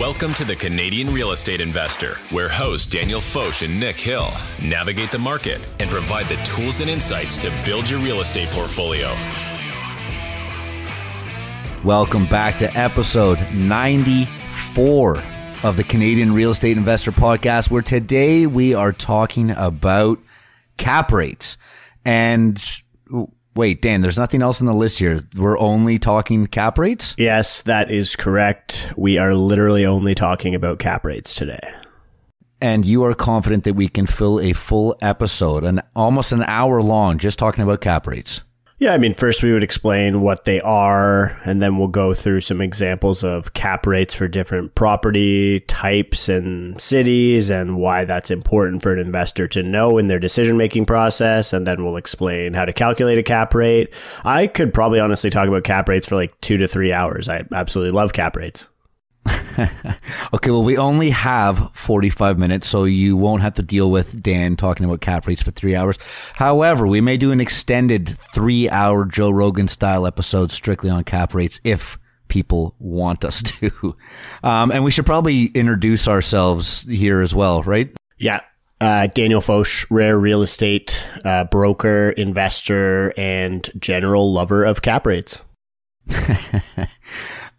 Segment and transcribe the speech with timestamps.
[0.00, 4.28] Welcome to the Canadian Real Estate Investor, where hosts Daniel Foch and Nick Hill
[4.60, 9.14] navigate the market and provide the tools and insights to build your real estate portfolio.
[11.84, 15.22] Welcome back to episode 94
[15.62, 20.18] of the Canadian Real Estate Investor Podcast, where today we are talking about
[20.76, 21.56] cap rates.
[22.04, 22.60] And
[23.54, 25.20] wait, Dan, there's nothing else on the list here.
[25.36, 27.14] We're only talking cap rates?
[27.18, 28.90] Yes, that is correct.
[28.96, 31.74] We are literally only talking about cap rates today.
[32.60, 36.80] And you are confident that we can fill a full episode, an almost an hour
[36.80, 38.40] long, just talking about cap rates.
[38.78, 42.40] Yeah, I mean, first we would explain what they are, and then we'll go through
[42.40, 48.82] some examples of cap rates for different property types and cities, and why that's important
[48.82, 51.52] for an investor to know in their decision making process.
[51.52, 53.94] And then we'll explain how to calculate a cap rate.
[54.24, 57.28] I could probably honestly talk about cap rates for like two to three hours.
[57.28, 58.70] I absolutely love cap rates.
[60.34, 64.56] okay, well, we only have 45 minutes, so you won't have to deal with Dan
[64.56, 65.98] talking about cap rates for three hours.
[66.34, 71.34] However, we may do an extended three hour Joe Rogan style episode strictly on cap
[71.34, 73.96] rates if people want us to.
[74.42, 77.90] Um, and we should probably introduce ourselves here as well, right?
[78.18, 78.40] Yeah.
[78.80, 85.40] Uh, Daniel Foch, rare real estate uh, broker, investor, and general lover of cap rates.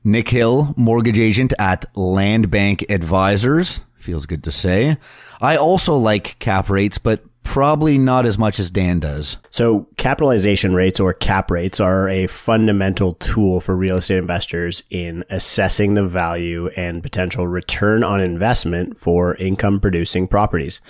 [0.06, 3.86] Nick Hill, mortgage agent at LandBank Advisors.
[3.98, 4.98] Feels good to say.
[5.42, 9.38] I also like cap rates, but probably not as much as Dan does.
[9.50, 15.26] So, capitalization rates or cap rates are a fundamental tool for real estate investors in
[15.32, 20.82] assessing the value and potential return on investment for income producing properties.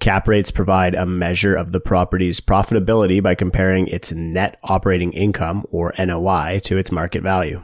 [0.00, 5.64] Cap rates provide a measure of the property's profitability by comparing its net operating income
[5.70, 7.62] or NOI to its market value.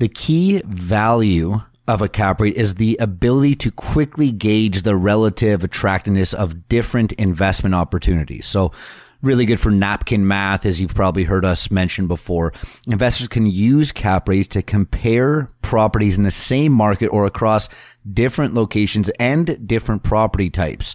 [0.00, 5.62] The key value of a cap rate is the ability to quickly gauge the relative
[5.62, 8.46] attractiveness of different investment opportunities.
[8.46, 8.72] So,
[9.20, 12.54] really good for napkin math, as you've probably heard us mention before.
[12.86, 17.68] Investors can use cap rates to compare properties in the same market or across
[18.10, 20.94] different locations and different property types.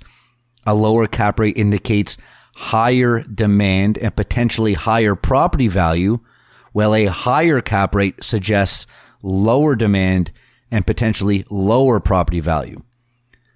[0.66, 2.18] A lower cap rate indicates
[2.56, 6.22] higher demand and potentially higher property value
[6.76, 8.86] while a higher cap rate suggests
[9.24, 10.30] lower demand
[10.70, 12.84] and potentially lower property value.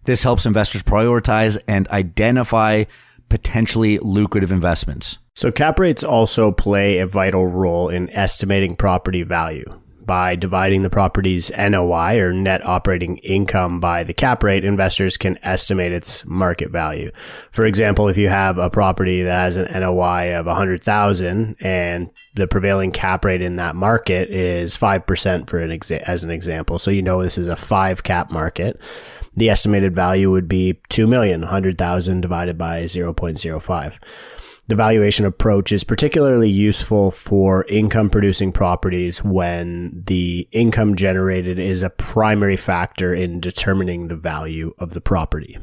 [0.06, 2.86] This helps investors prioritize and identify
[3.28, 5.18] potentially lucrative investments.
[5.36, 9.66] So, cap rates also play a vital role in estimating property value
[10.10, 15.38] by dividing the property's NOI or net operating income by the cap rate, investors can
[15.44, 17.12] estimate its market value.
[17.52, 22.48] For example, if you have a property that has an NOI of 100,000 and the
[22.48, 26.80] prevailing cap rate in that market is 5% for an exa- as an example.
[26.80, 28.82] So you know this is a 5 cap market.
[29.38, 34.00] The estimated value would be 2 million, 100,000 divided by 0.05.
[34.70, 41.82] The valuation approach is particularly useful for income producing properties when the income generated is
[41.82, 45.58] a primary factor in determining the value of the property.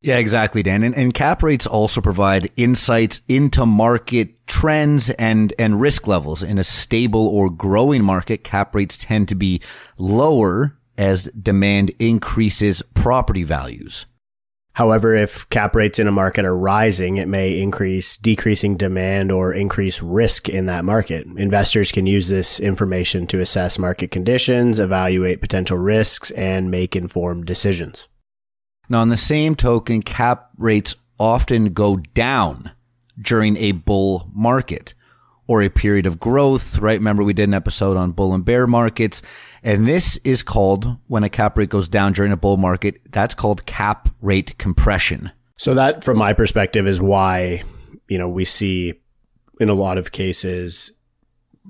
[0.00, 0.84] Yeah, exactly, Dan.
[0.84, 6.44] And, and, cap rates also provide insights into market trends and, and risk levels.
[6.44, 9.60] In a stable or growing market, cap rates tend to be
[9.98, 14.06] lower as demand increases property values.
[14.74, 19.52] However, if cap rates in a market are rising, it may increase decreasing demand or
[19.52, 21.26] increase risk in that market.
[21.36, 27.44] Investors can use this information to assess market conditions, evaluate potential risks, and make informed
[27.44, 28.08] decisions.
[28.88, 32.72] Now, on the same token, cap rates often go down
[33.20, 34.94] during a bull market
[35.46, 36.98] or a period of growth, right?
[36.98, 39.22] Remember, we did an episode on bull and bear markets.
[39.62, 43.34] And this is called, when a cap rate goes down during a bull market, that's
[43.34, 45.30] called cap rate compression.
[45.56, 47.62] So, that, from my perspective, is why,
[48.08, 48.94] you know, we see
[49.60, 50.90] in a lot of cases,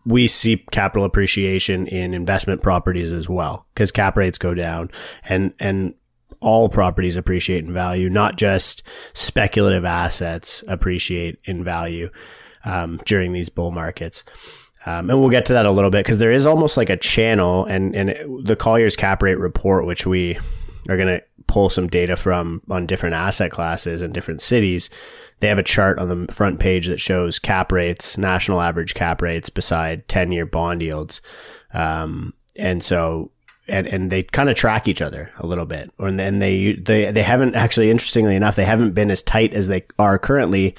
[0.06, 4.90] we see capital appreciation in investment properties as well because cap rates go down
[5.28, 5.94] and, and,
[6.42, 8.82] all properties appreciate in value, not just
[9.12, 12.10] speculative assets appreciate in value
[12.64, 14.24] um, during these bull markets.
[14.84, 16.96] Um, and we'll get to that a little bit because there is almost like a
[16.96, 20.38] channel, and and it, the Colliers cap rate report, which we
[20.88, 24.90] are going to pull some data from on different asset classes and different cities.
[25.40, 29.22] They have a chart on the front page that shows cap rates, national average cap
[29.22, 31.20] rates beside ten year bond yields,
[31.72, 33.30] um, and so
[33.68, 37.10] and and they kind of track each other a little bit, and then they they
[37.12, 40.74] they haven't actually interestingly enough they haven't been as tight as they are currently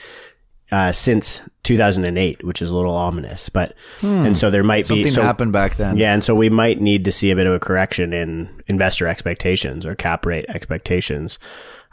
[0.74, 3.48] uh, since 2008, which is a little ominous.
[3.48, 5.98] But and so there might be Something be so, happened back then.
[5.98, 9.08] yeah, and so we might need to see a bit of a correction in investor
[9.08, 11.38] expectations or cap rate expectations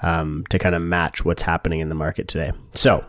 [0.02, 2.52] um, to kind of match what's happening in the market today.
[2.72, 3.04] So,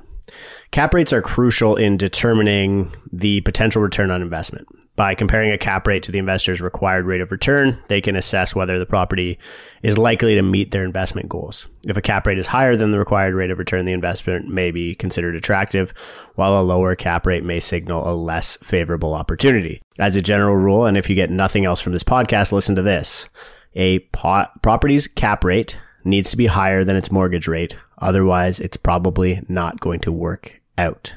[0.72, 4.68] cap rates are crucial in determining the potential return on investment.
[5.02, 8.54] By comparing a cap rate to the investor's required rate of return, they can assess
[8.54, 9.40] whether the property
[9.82, 11.66] is likely to meet their investment goals.
[11.88, 14.70] If a cap rate is higher than the required rate of return, the investment may
[14.70, 15.92] be considered attractive,
[16.36, 19.82] while a lower cap rate may signal a less favorable opportunity.
[19.98, 22.84] As a general rule, and if you get nothing else from this podcast, listen to
[22.84, 23.28] this.
[23.74, 27.76] A po- property's cap rate needs to be higher than its mortgage rate.
[27.98, 31.16] Otherwise, it's probably not going to work out.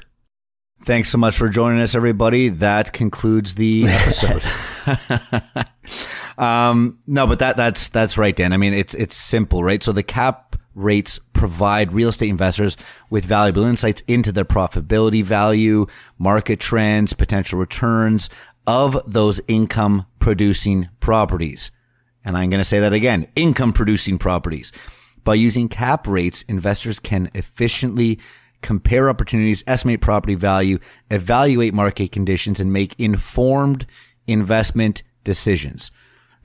[0.85, 2.49] Thanks so much for joining us, everybody.
[2.49, 4.43] That concludes the episode.
[6.37, 8.53] um, no, but that that's that's right, Dan.
[8.53, 9.81] I mean, it's it's simple, right?
[9.81, 12.77] So the cap rates provide real estate investors
[13.09, 15.87] with valuable insights into their profitability value,
[16.19, 18.29] market trends, potential returns
[18.67, 21.71] of those income producing properties.
[22.23, 24.71] And I'm going to say that again, income producing properties.
[25.23, 28.19] By using cap rates, investors can efficiently
[28.61, 30.79] compare opportunities, estimate property value,
[31.11, 33.85] evaluate market conditions, and make informed
[34.27, 35.91] investment decisions.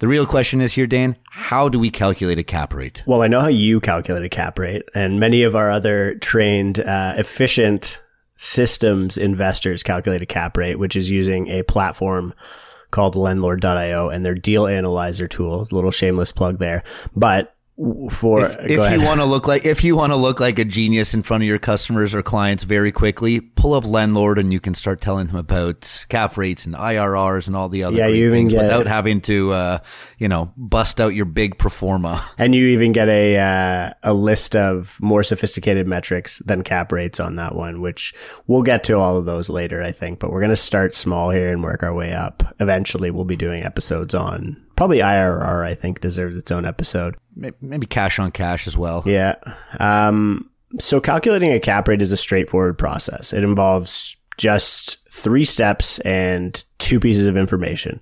[0.00, 3.02] The real question is here, Dan, how do we calculate a cap rate?
[3.06, 6.80] Well, I know how you calculate a cap rate, and many of our other trained,
[6.80, 8.00] uh, efficient
[8.36, 12.32] systems investors calculate a cap rate, which is using a platform
[12.90, 15.68] called Lendlord.io and their deal analyzer tool.
[15.70, 16.82] Little shameless plug there,
[17.14, 17.54] but
[18.10, 20.64] for if, if you want to look like if you want to look like a
[20.64, 24.60] genius in front of your customers or clients very quickly, pull up Lendlord and you
[24.60, 28.26] can start telling them about cap rates and IRRs and all the other Yeah, you
[28.26, 29.78] even things get- without having to uh,
[30.18, 32.22] you know bust out your big pro forma.
[32.38, 37.18] and you even get a uh, a list of more sophisticated metrics than cap rates
[37.18, 38.12] on that one, which
[38.46, 40.18] we'll get to all of those later, I think.
[40.18, 42.42] But we're going to start small here and work our way up.
[42.60, 45.62] Eventually, we'll be doing episodes on probably IRR.
[45.62, 47.14] I think deserves its own episode.
[47.60, 49.02] Maybe cash on cash as well.
[49.04, 49.34] Yeah.
[49.78, 50.48] Um,
[50.78, 53.34] so calculating a cap rate is a straightforward process.
[53.34, 58.00] It involves just three steps and two pieces of information.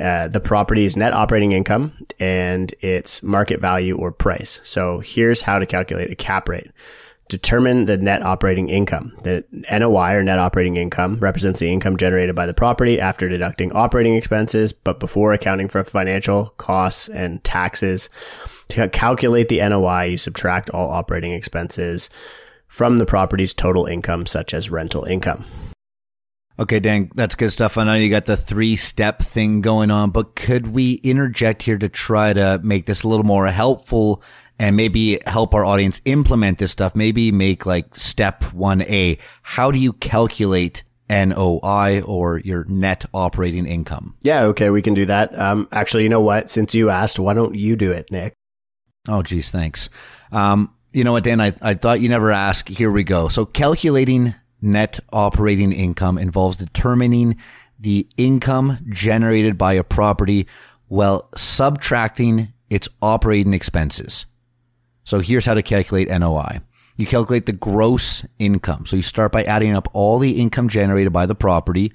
[0.00, 4.58] Uh, the property's net operating income and its market value or price.
[4.64, 6.72] So here's how to calculate a cap rate.
[7.28, 9.16] Determine the net operating income.
[9.22, 13.72] The NOI or net operating income represents the income generated by the property after deducting
[13.72, 18.10] operating expenses, but before accounting for financial costs and taxes.
[18.68, 22.10] To calculate the NOI, you subtract all operating expenses
[22.68, 25.46] from the property's total income, such as rental income.
[26.56, 27.76] Okay, Dan, that's good stuff.
[27.76, 31.78] I know you got the three step thing going on, but could we interject here
[31.78, 34.22] to try to make this a little more helpful
[34.58, 36.94] and maybe help our audience implement this stuff?
[36.94, 39.18] Maybe make like step 1A.
[39.42, 44.16] How do you calculate NOI or your net operating income?
[44.22, 45.38] Yeah, okay, we can do that.
[45.38, 46.50] Um, actually, you know what?
[46.50, 48.34] Since you asked, why don't you do it, Nick?
[49.08, 49.90] Oh, geez, thanks.
[50.32, 51.40] Um, you know what, Dan?
[51.40, 52.68] I, I thought you never asked.
[52.68, 53.28] Here we go.
[53.28, 57.36] So, calculating net operating income involves determining
[57.78, 60.46] the income generated by a property
[60.88, 64.26] while subtracting its operating expenses.
[65.04, 66.60] So, here's how to calculate NOI.
[66.96, 68.86] You calculate the gross income.
[68.86, 71.92] So, you start by adding up all the income generated by the property.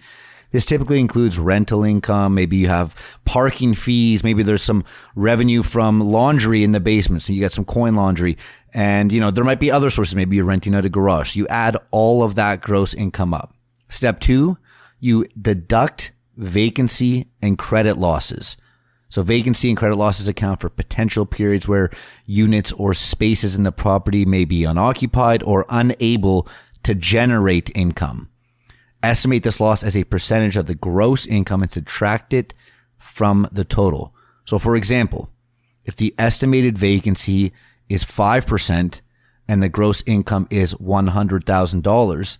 [0.51, 2.33] This typically includes rental income.
[2.33, 4.23] Maybe you have parking fees.
[4.23, 4.83] Maybe there's some
[5.15, 7.21] revenue from laundry in the basement.
[7.21, 8.37] So you got some coin laundry.
[8.73, 10.16] And, you know, there might be other sources.
[10.16, 11.35] Maybe you're renting out a garage.
[11.35, 13.54] You add all of that gross income up.
[13.89, 14.57] Step two,
[14.99, 18.57] you deduct vacancy and credit losses.
[19.09, 21.89] So vacancy and credit losses account for potential periods where
[22.28, 26.47] units or spaces in the property may be unoccupied or unable
[26.83, 28.30] to generate income.
[29.01, 32.54] Estimate this loss as a percentage of the gross income and subtract it
[32.97, 34.13] from the total.
[34.45, 35.30] So, for example,
[35.85, 37.51] if the estimated vacancy
[37.87, 39.01] is 5%
[39.47, 42.37] and the gross income is $100,000,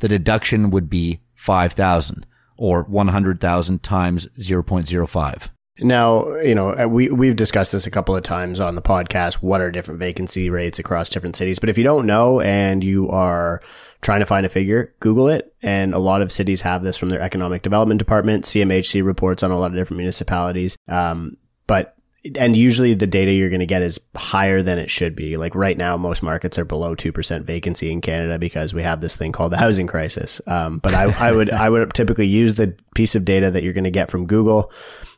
[0.00, 2.26] the deduction would be 5,000
[2.58, 5.48] or 100,000 times 0.05.
[5.80, 9.36] Now, you know, uh, we we've discussed this a couple of times on the podcast.
[9.36, 11.58] What are different vacancy rates across different cities?
[11.58, 13.60] But if you don't know and you are
[14.02, 15.54] trying to find a figure, Google it.
[15.62, 18.44] And a lot of cities have this from their economic development department.
[18.44, 20.76] CMHC reports on a lot of different municipalities.
[20.88, 21.96] Um, but
[22.36, 25.38] and usually the data you're going to get is higher than it should be.
[25.38, 29.00] Like right now, most markets are below two percent vacancy in Canada because we have
[29.00, 30.40] this thing called the housing crisis.
[30.46, 33.72] Um, but I, I would I would typically use the piece of data that you're
[33.72, 34.70] going to get from Google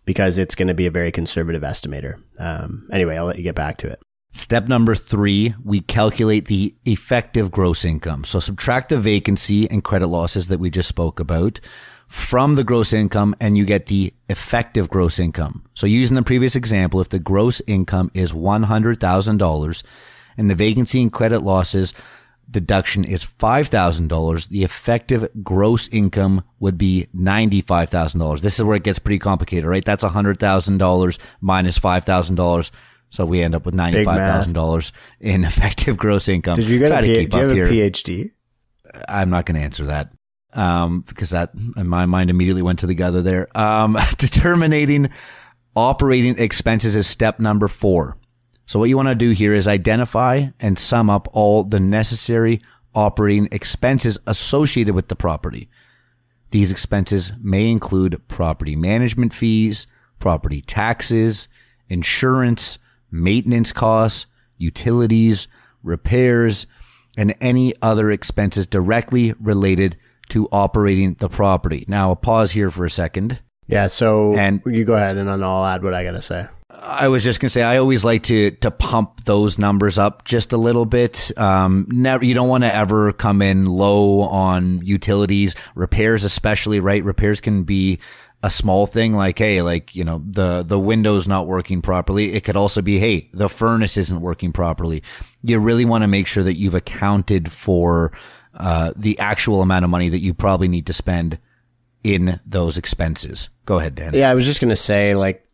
[0.05, 2.21] because it's going to be a very conservative estimator.
[2.39, 4.01] Um, anyway, I'll let you get back to it.
[4.35, 8.25] Step number three, we calculate the effective gross income.
[8.25, 11.61] So subtract the vacancy and credit losses that we just spoke about
[12.09, 15.65] from the gross income and you get the effective gross income.
[15.75, 19.83] So using the previous example, if the gross income is $100,000
[20.39, 21.93] and the vacancy and credit losses
[22.51, 28.41] deduction is $5,000, the effective gross income would be $95,000.
[28.41, 29.85] This is where it gets pretty complicated, right?
[29.85, 32.71] That's $100,000 minus $5,000
[33.13, 36.57] so we end up with ninety five thousand dollars in effective gross income.
[36.57, 38.31] Did you get Try a, P- do you have a PhD?
[39.07, 40.13] I'm not going to answer that
[40.55, 43.57] um, because that in my mind immediately went to the other there.
[43.57, 45.11] Um, determining
[45.77, 48.17] operating expenses is step number four.
[48.73, 52.63] So what you want to do here is identify and sum up all the necessary
[52.95, 55.69] operating expenses associated with the property.
[56.53, 59.87] These expenses may include property management fees,
[60.21, 61.49] property taxes,
[61.91, 62.79] insurance,
[63.11, 64.25] maintenance costs,
[64.57, 65.49] utilities,
[65.83, 66.67] repairs,
[67.15, 69.99] and any other expenses directly related
[70.31, 71.85] to operating the property.
[71.89, 73.39] Now, I'll pause here for a second.
[73.67, 76.47] Yeah, so and you go ahead and then I'll add what I got to say.
[76.71, 80.53] I was just gonna say I always like to to pump those numbers up just
[80.53, 81.31] a little bit.
[81.39, 86.81] Um, never you don't want to ever come in low on utilities, repairs especially.
[86.81, 87.99] Right, repairs can be
[88.43, 92.43] a small thing like hey like you know the the window's not working properly it
[92.43, 95.01] could also be hey the furnace isn't working properly
[95.43, 98.11] you really want to make sure that you've accounted for
[98.55, 101.39] uh, the actual amount of money that you probably need to spend
[102.05, 103.49] in those expenses.
[103.65, 104.15] Go ahead dan.
[104.15, 105.47] Yeah i was just going to say like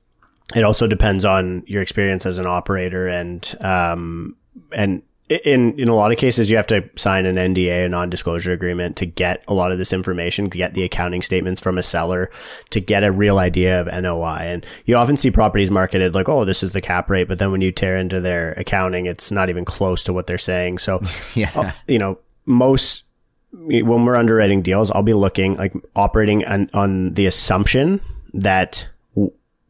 [0.55, 4.37] it also depends on your experience as an operator and um
[4.73, 8.51] and in in a lot of cases you have to sign an NDA a non-disclosure
[8.51, 11.83] agreement to get a lot of this information to get the accounting statements from a
[11.83, 12.31] seller
[12.71, 16.47] to get a real idea of NOI and you often see properties marketed like oh
[16.47, 19.51] this is the cap rate but then when you tear into their accounting it's not
[19.51, 20.79] even close to what they're saying.
[20.79, 21.01] So
[21.35, 21.51] yeah.
[21.55, 23.05] uh, you know most
[23.53, 28.01] when we're underwriting deals I'll be looking like operating on, on the assumption
[28.35, 28.89] that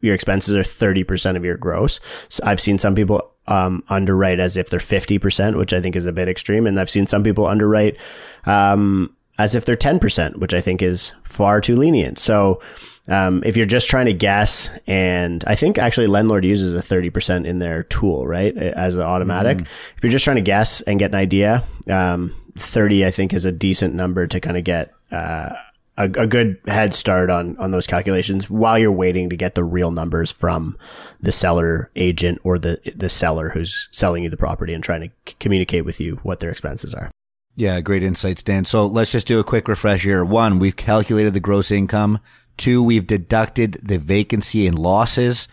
[0.01, 1.99] your expenses are 30% of your gross.
[2.29, 6.05] So I've seen some people um, underwrite as if they're 50%, which I think is
[6.05, 6.67] a bit extreme.
[6.67, 7.97] And I've seen some people underwrite
[8.45, 12.19] um, as if they're 10%, which I think is far too lenient.
[12.19, 12.61] So
[13.09, 17.45] um, if you're just trying to guess, and I think actually Lendlord uses a 30%
[17.45, 19.57] in their tool, right, as an automatic.
[19.57, 19.95] Mm-hmm.
[19.97, 23.45] If you're just trying to guess and get an idea, um, 30 I think is
[23.45, 25.49] a decent number to kind of get uh,
[25.97, 29.63] a, a, good head start on on those calculations while you're waiting to get the
[29.63, 30.77] real numbers from
[31.19, 35.09] the seller agent or the the seller who's selling you the property and trying to
[35.27, 37.11] c- communicate with you what their expenses are.
[37.55, 38.63] Yeah, great insights, Dan.
[38.63, 40.23] So let's just do a quick refresh here.
[40.23, 42.19] One, we've calculated the gross income.
[42.59, 45.47] Two, we've deducted the vacancy and losses.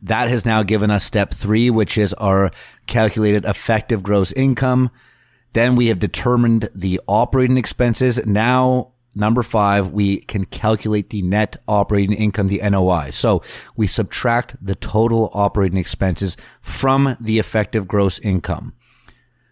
[0.00, 2.50] That has now given us step three, which is our
[2.86, 4.90] calculated effective gross income.
[5.52, 8.24] Then we have determined the operating expenses.
[8.24, 13.10] Now Number five, we can calculate the net operating income, the NOI.
[13.10, 13.42] So
[13.76, 18.74] we subtract the total operating expenses from the effective gross income.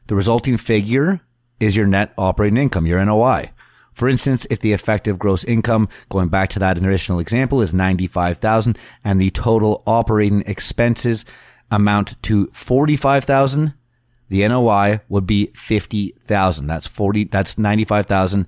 [0.09, 1.21] The resulting figure
[1.61, 3.52] is your net operating income, your NOI.
[3.93, 8.79] For instance, if the effective gross income, going back to that original example, is 95,000
[9.05, 11.25] and the total operating expenses
[11.71, 13.75] amount to 45,000,
[14.29, 16.67] the NOI would be 50,000.
[16.67, 18.47] That's 40, that's 95,000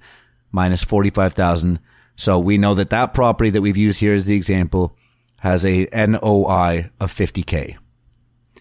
[0.51, 1.79] minus 45,000.
[2.17, 4.97] So we know that that property that we've used here as the example
[5.41, 7.77] has a NOI of 50K.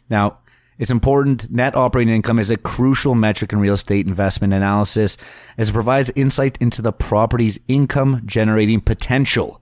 [0.09, 0.39] Now,
[0.83, 1.49] it's important.
[1.49, 5.15] Net operating income is a crucial metric in real estate investment analysis
[5.57, 9.61] as it provides insight into the property's income generating potential.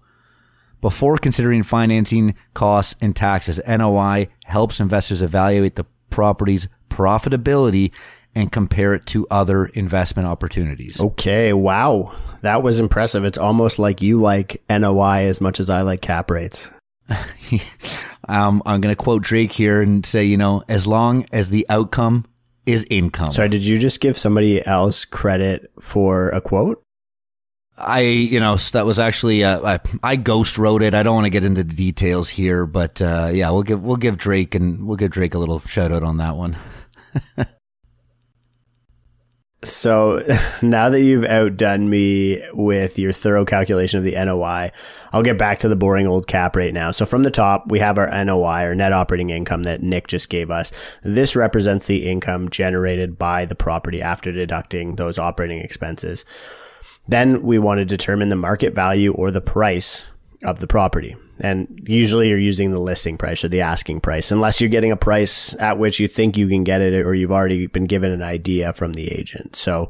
[0.81, 7.91] Before considering financing costs and taxes, NOI helps investors evaluate the property's profitability
[8.33, 10.99] and compare it to other investment opportunities.
[10.99, 12.15] Okay, wow.
[12.41, 13.25] That was impressive.
[13.25, 16.71] It's almost like you like NOI as much as I like cap rates.
[18.27, 21.65] um, I'm going to quote Drake here and say, you know, as long as the
[21.69, 22.25] outcome
[22.65, 23.31] is income.
[23.31, 26.81] Sorry, did you just give somebody else credit for a quote?
[27.77, 30.93] I, you know, that was actually uh, I, I, ghost wrote it.
[30.93, 33.95] I don't want to get into the details here, but uh, yeah, we'll give we'll
[33.95, 36.57] give Drake and we'll give Drake a little shout out on that one.
[39.63, 40.25] So
[40.61, 44.71] now that you've outdone me with your thorough calculation of the NOI,
[45.13, 46.91] I'll get back to the boring old cap rate now.
[46.91, 50.29] So from the top, we have our NOI or net operating income that Nick just
[50.29, 50.71] gave us.
[51.03, 56.25] This represents the income generated by the property after deducting those operating expenses.
[57.07, 60.05] Then we want to determine the market value or the price
[60.43, 61.15] of the property.
[61.41, 64.97] And usually you're using the listing price or the asking price, unless you're getting a
[64.97, 68.21] price at which you think you can get it or you've already been given an
[68.21, 69.55] idea from the agent.
[69.55, 69.89] So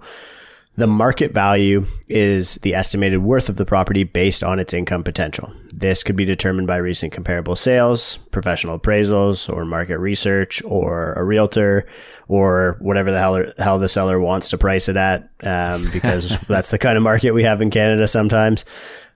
[0.77, 5.51] the market value is the estimated worth of the property based on its income potential.
[5.74, 11.24] This could be determined by recent comparable sales, professional appraisals, or market research, or a
[11.24, 11.88] realtor,
[12.29, 16.72] or whatever the hell, hell the seller wants to price it at, um, because that's
[16.72, 18.63] the kind of market we have in Canada sometimes.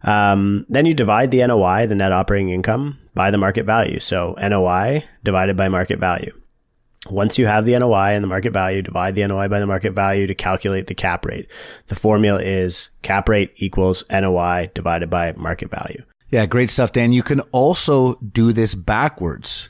[0.05, 3.99] Um, then you divide the NOI, the net operating income, by the market value.
[3.99, 6.31] So NOI divided by market value.
[7.09, 9.93] Once you have the NOI and the market value, divide the NOI by the market
[9.93, 11.47] value to calculate the cap rate.
[11.87, 16.03] The formula is cap rate equals NOI divided by market value.
[16.29, 17.11] Yeah, great stuff, Dan.
[17.11, 19.69] You can also do this backwards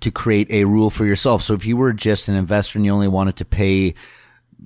[0.00, 1.42] to create a rule for yourself.
[1.42, 3.94] So if you were just an investor and you only wanted to pay,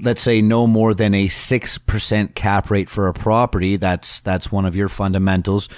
[0.01, 4.65] let's say, no more than a 6% cap rate for a property, that's, that's one
[4.65, 5.69] of your fundamentals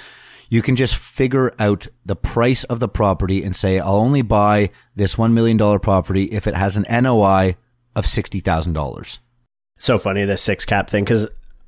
[0.49, 4.69] you can just figure out the price of the property and say, I'll only buy
[4.95, 7.57] this $1 million property if it has an NOI
[7.95, 9.17] of $60,000.
[9.79, 11.27] So funny, the six cap thing, because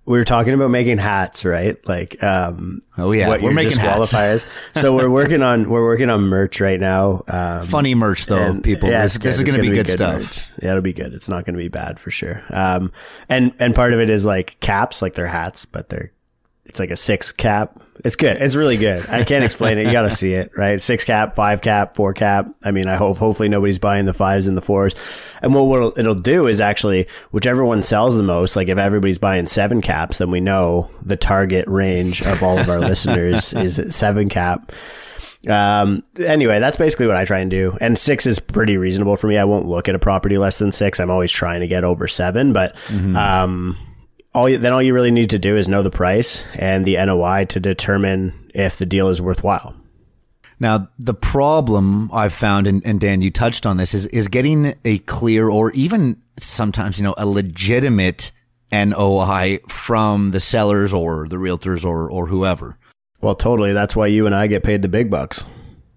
[0.09, 1.77] we were talking about making hats, right?
[1.87, 4.43] Like, um, oh yeah, what we're making disqualifiers.
[4.75, 7.21] so we're working on we're working on merch right now.
[7.27, 8.89] Um, Funny merch though, people.
[8.89, 10.21] Yeah, this, this is going to be, be good, good stuff.
[10.21, 10.49] Merch.
[10.63, 11.13] Yeah, it'll be good.
[11.13, 12.41] It's not going to be bad for sure.
[12.49, 12.91] Um,
[13.29, 16.11] and and part of it is like caps, like they're hats, but they're
[16.69, 17.81] it's like a six cap.
[18.05, 18.37] It's good.
[18.37, 19.09] It's really good.
[19.09, 19.85] I can't explain it.
[19.85, 20.81] You got to see it, right?
[20.81, 22.47] Six cap, five cap, four cap.
[22.63, 24.95] I mean, I hope hopefully nobody's buying the fives and the fours.
[25.41, 28.55] And what it'll, it'll do is actually whichever one sells the most.
[28.55, 32.69] Like if everybody's buying seven caps, then we know the target range of all of
[32.69, 34.71] our listeners is seven cap.
[35.47, 37.77] Um, anyway, that's basically what I try and do.
[37.81, 39.37] And six is pretty reasonable for me.
[39.37, 40.99] I won't look at a property less than six.
[40.99, 43.15] I'm always trying to get over seven, but, mm-hmm.
[43.15, 43.77] um,
[44.33, 47.03] all you, then all you really need to do is know the price and the
[47.03, 49.75] NOI to determine if the deal is worthwhile.
[50.59, 54.75] Now, the problem I've found, and, and, Dan, you touched on this, is is getting
[54.83, 58.31] a clear or even sometimes you know a legitimate
[58.71, 62.77] NOI from the sellers or the realtors or or whoever.
[63.21, 63.73] Well, totally.
[63.73, 65.45] That's why you and I get paid the big bucks.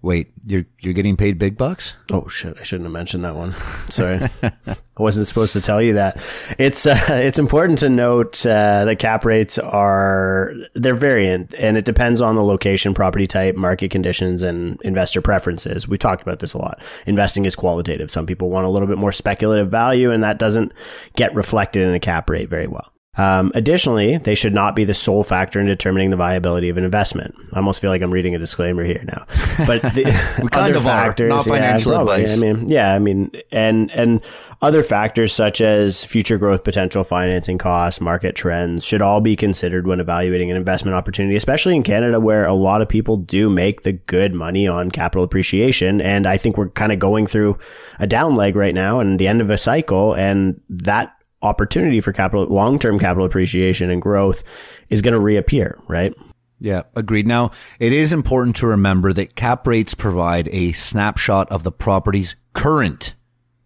[0.03, 1.93] Wait, you're you're getting paid big bucks?
[2.11, 2.57] Oh shit!
[2.59, 3.55] I shouldn't have mentioned that one.
[3.89, 6.21] Sorry, I wasn't supposed to tell you that.
[6.59, 11.85] It's uh, it's important to note uh, that cap rates are they're variant, and it
[11.85, 15.87] depends on the location, property type, market conditions, and investor preferences.
[15.87, 16.81] We talked about this a lot.
[17.07, 18.11] Investing is qualitative.
[18.11, 20.73] Some people want a little bit more speculative value, and that doesn't
[21.15, 22.92] get reflected in a cap rate very well.
[23.15, 26.83] Um, additionally, they should not be the sole factor in determining the viability of an
[26.83, 27.35] investment.
[27.53, 29.25] I almost feel like I'm reading a disclaimer here now,
[29.67, 32.37] but the we kind of factors, are, not financial yeah, advice.
[32.37, 34.19] I mean, yeah, I mean, and and
[34.63, 39.85] other factors such as future growth potential, financing costs, market trends should all be considered
[39.85, 43.83] when evaluating an investment opportunity, especially in Canada, where a lot of people do make
[43.83, 46.01] the good money on capital appreciation.
[46.01, 47.59] And I think we're kind of going through
[47.99, 51.13] a down leg right now and the end of a cycle, and that
[51.43, 54.43] opportunity for capital, long term capital appreciation and growth
[54.89, 56.13] is going to reappear, right?
[56.59, 57.27] Yeah, agreed.
[57.27, 62.35] Now, it is important to remember that cap rates provide a snapshot of the property's
[62.53, 63.15] current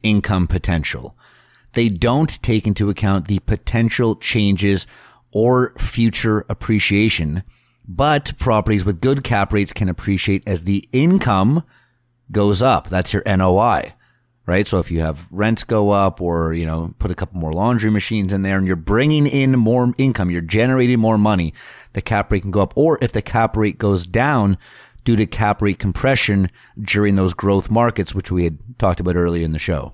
[0.01, 1.15] income potential.
[1.73, 4.87] They don't take into account the potential changes
[5.31, 7.43] or future appreciation,
[7.87, 11.63] but properties with good cap rates can appreciate as the income
[12.31, 12.89] goes up.
[12.89, 13.93] That's your NOI
[14.47, 14.65] right?
[14.65, 17.91] So if you have rents go up or, you know, put a couple more laundry
[17.91, 21.53] machines in there and you're bringing in more income, you're generating more money,
[21.93, 22.73] the cap rate can go up.
[22.75, 24.57] Or if the cap rate goes down
[25.03, 29.43] due to cap rate compression during those growth markets, which we had talked about earlier
[29.43, 29.93] in the show.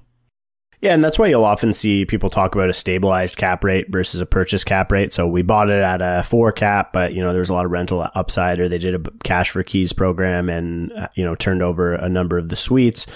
[0.82, 4.20] Yeah, and that's why you'll often see people talk about a stabilized cap rate versus
[4.20, 5.14] a purchase cap rate.
[5.14, 7.72] So we bought it at a four cap, but you know there's a lot of
[7.72, 11.64] rental upside, or they did a cash for keys program and uh, you know turned
[11.64, 13.08] over a number of the suites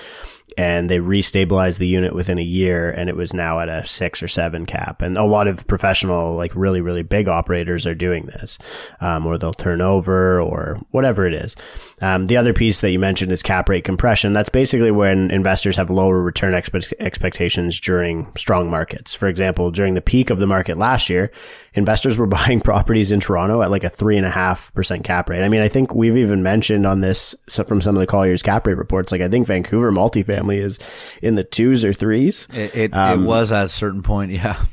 [0.58, 4.24] and they restabilized the unit within a year and it was now at a six
[4.24, 5.02] or seven cap.
[5.02, 8.58] And a lot of professional like really really big operators are doing this
[9.00, 11.56] um, or they'll turn over or whatever it is.
[12.02, 14.34] Um, the other piece that you mentioned is cap rate compression.
[14.34, 19.13] That's basically when investors have lower return expe- expectations during strong markets.
[19.13, 21.32] For example during the peak of the market last year
[21.78, 25.30] investors were buying properties in toronto at like a three and a half percent cap
[25.30, 27.34] rate i mean i think we've even mentioned on this
[27.68, 30.80] from some of the colliers cap rate reports like i think vancouver multifamily is
[31.22, 32.48] in the twos or threes.
[32.54, 34.63] It, it, um, it was at a certain point, yeah.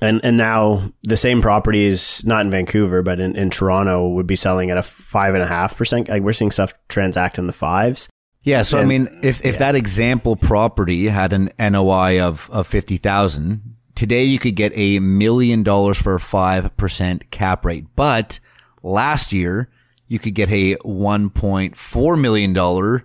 [0.00, 4.36] And and now the same properties, not in Vancouver, but in, in Toronto, would be
[4.36, 6.08] selling at a five and a half percent.
[6.08, 8.08] Like we're seeing stuff transact in the fives.
[8.42, 9.58] Yeah, so and, I mean, if if yeah.
[9.58, 14.98] that example property had an NOI of of fifty thousand, today you could get a
[14.98, 17.86] million dollars for a five percent cap rate.
[17.94, 18.40] But
[18.82, 19.70] last year
[20.08, 23.02] you could get a $1.4 million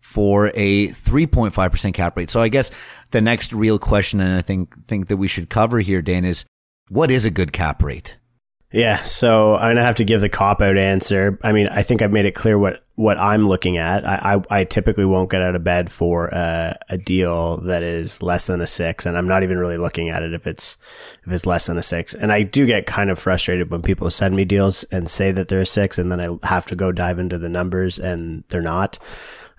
[0.00, 2.30] for a 3.5% cap rate.
[2.30, 2.72] So I guess
[3.12, 6.44] the next real question, and I think, think that we should cover here, Dan, is
[6.88, 8.16] what is a good cap rate?
[8.72, 11.38] Yeah, so I'm gonna have to give the cop out answer.
[11.42, 14.06] I mean, I think I've made it clear what what I'm looking at.
[14.06, 18.22] I I, I typically won't get out of bed for a, a, deal that is
[18.22, 20.76] less than a six, and I'm not even really looking at it if it's
[21.26, 22.14] if it's less than a six.
[22.14, 25.48] And I do get kind of frustrated when people send me deals and say that
[25.48, 28.60] they're a six, and then I have to go dive into the numbers and they're
[28.60, 29.00] not.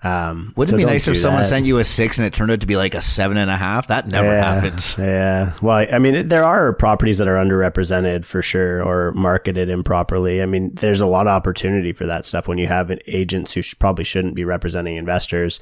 [0.04, 1.48] Um, Wouldn't so it be nice if someone that.
[1.48, 3.56] sent you a six and it turned out to be like a seven and a
[3.56, 3.86] half?
[3.86, 4.96] That never yeah, happens.
[4.98, 5.52] Yeah.
[5.62, 10.42] Well, I mean, there are properties that are underrepresented for sure or marketed improperly.
[10.42, 13.62] I mean, there's a lot of opportunity for that stuff when you have agents who
[13.62, 15.60] sh- probably shouldn't be representing investors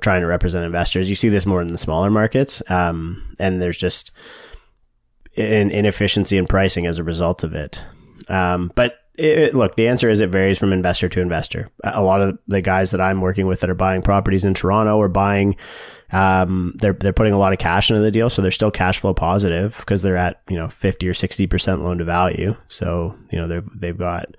[0.00, 1.08] trying to represent investors.
[1.08, 2.62] You see this more in the smaller markets.
[2.68, 4.12] Um, and there's just
[5.36, 7.82] an inefficiency in pricing as a result of it.
[8.28, 11.68] Um, but it, look, the answer is it varies from investor to investor.
[11.82, 15.00] A lot of the guys that I'm working with that are buying properties in Toronto
[15.00, 15.56] are buying,
[16.12, 19.00] um, they're they're putting a lot of cash into the deal, so they're still cash
[19.00, 22.56] flow positive because they're at you know 50 or 60 percent loan to value.
[22.68, 24.36] So you know they've they've got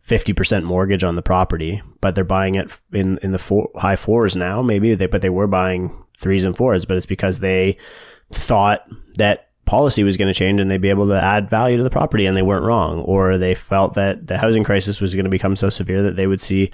[0.00, 3.96] 50 percent mortgage on the property, but they're buying it in in the four, high
[3.96, 4.62] fours now.
[4.62, 7.76] Maybe they but they were buying threes and fours, but it's because they
[8.32, 11.84] thought that policy was going to change and they'd be able to add value to
[11.84, 15.24] the property and they weren't wrong or they felt that the housing crisis was going
[15.24, 16.72] to become so severe that they would see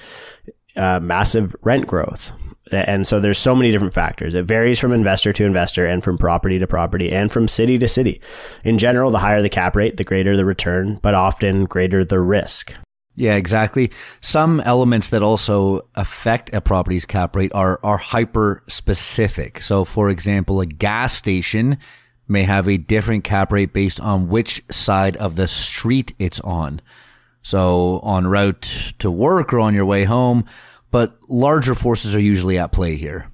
[0.77, 2.33] uh, massive rent growth
[2.73, 6.17] and so there's so many different factors it varies from investor to investor and from
[6.17, 8.19] property to property and from city to city
[8.65, 12.19] in general the higher the cap rate the greater the return but often greater the
[12.19, 12.75] risk
[13.19, 13.93] yeah, exactly.
[14.21, 19.63] Some elements that also affect a property's cap rate are are hyper specific.
[19.63, 21.79] So, for example, a gas station
[22.29, 26.81] may have a different cap rate based on which side of the street it's on.
[27.43, 30.45] So on route to work or on your way home,
[30.91, 33.31] but larger forces are usually at play here.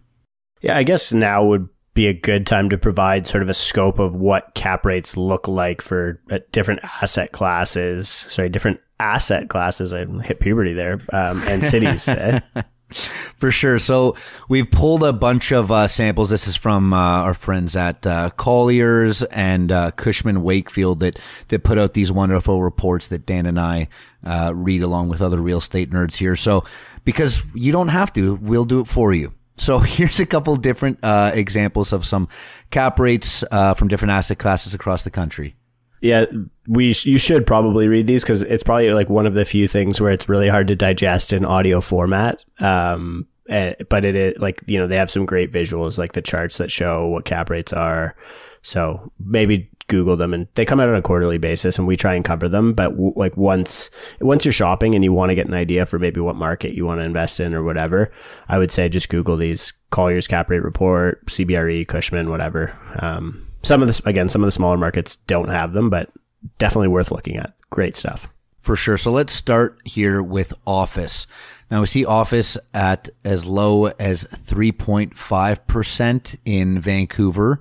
[0.61, 3.98] Yeah, I guess now would be a good time to provide sort of a scope
[3.98, 8.09] of what cap rates look like for uh, different asset classes.
[8.09, 9.92] Sorry, different asset classes.
[9.92, 12.09] I hit puberty there, um, and cities.
[13.37, 13.78] For sure.
[13.78, 14.16] So
[14.48, 16.31] we've pulled a bunch of uh, samples.
[16.31, 21.64] This is from uh, our friends at uh, Colliers and uh, Cushman Wakefield that that
[21.64, 23.88] put out these wonderful reports that Dan and I
[24.24, 26.37] uh, read along with other real estate nerds here.
[26.37, 26.64] So
[27.05, 29.33] because you don't have to, we'll do it for you.
[29.57, 32.28] So here's a couple different uh, examples of some
[32.70, 35.57] cap rates from different asset classes across the country.
[36.03, 36.27] Yeah,
[36.67, 40.01] we you should probably read these because it's probably like one of the few things
[40.01, 42.45] where it's really hard to digest in audio format.
[42.59, 46.59] Um, but it is like you know they have some great visuals, like the charts
[46.59, 48.17] that show what cap rates are.
[48.62, 52.15] So maybe Google them, and they come out on a quarterly basis, and we try
[52.15, 52.73] and cover them.
[52.73, 53.88] But w- like once
[54.21, 56.85] once you're shopping and you want to get an idea for maybe what market you
[56.85, 58.11] want to invest in or whatever,
[58.49, 62.77] I would say just Google these Colliers cap rate report, CBRE, Cushman, whatever.
[62.99, 66.11] Um, some of the again, some of the smaller markets don't have them, but
[66.59, 67.55] definitely worth looking at.
[67.70, 68.29] Great stuff.
[68.61, 68.96] For sure.
[68.96, 71.27] So let's start here with office.
[71.70, 77.61] Now we see office at as low as 3.5% in Vancouver,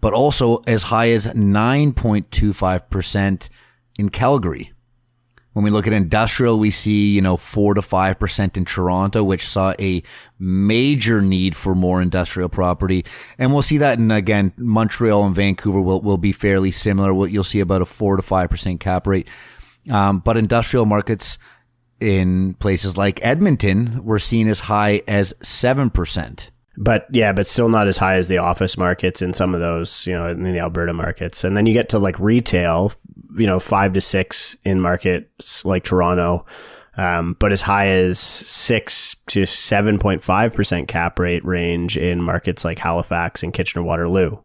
[0.00, 3.48] but also as high as 9.25%
[3.98, 4.72] in Calgary.
[5.52, 9.46] When we look at industrial, we see, you know, four to 5% in Toronto, which
[9.46, 10.02] saw a
[10.38, 13.04] major need for more industrial property.
[13.38, 17.28] And we'll see that in, again, Montreal and Vancouver will, will be fairly similar.
[17.28, 19.28] You'll see about a four to 5% cap rate.
[19.90, 21.38] Um, but industrial markets
[22.00, 27.88] in places like Edmonton were seen as high as 7% but yeah, but still not
[27.88, 30.92] as high as the office markets in some of those, you know, in the Alberta
[30.92, 31.44] markets.
[31.44, 32.92] And then you get to like retail,
[33.36, 36.46] you know, five to six in markets like Toronto,
[36.96, 43.42] um, but as high as six to 7.5% cap rate range in markets like Halifax
[43.42, 44.38] and Kitchener Waterloo.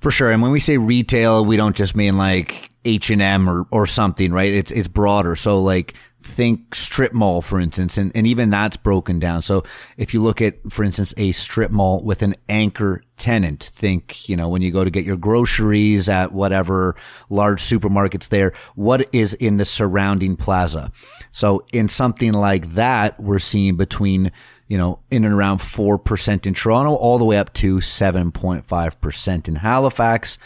[0.00, 0.30] For sure.
[0.30, 4.52] And when we say retail, we don't just mean like H&M or, or something, right?
[4.52, 5.34] It's, it's broader.
[5.34, 9.40] So like think strip mall, for instance, and, and even that's broken down.
[9.42, 9.62] So
[9.96, 14.36] if you look at, for instance, a strip mall with an anchor tenant, think, you
[14.36, 16.96] know, when you go to get your groceries at whatever
[17.30, 20.90] large supermarkets there, what is in the surrounding plaza?
[21.30, 24.32] So in something like that, we're seeing between,
[24.66, 29.54] you know, in and around 4% in Toronto, all the way up to 7.5% in
[29.54, 30.38] Halifax.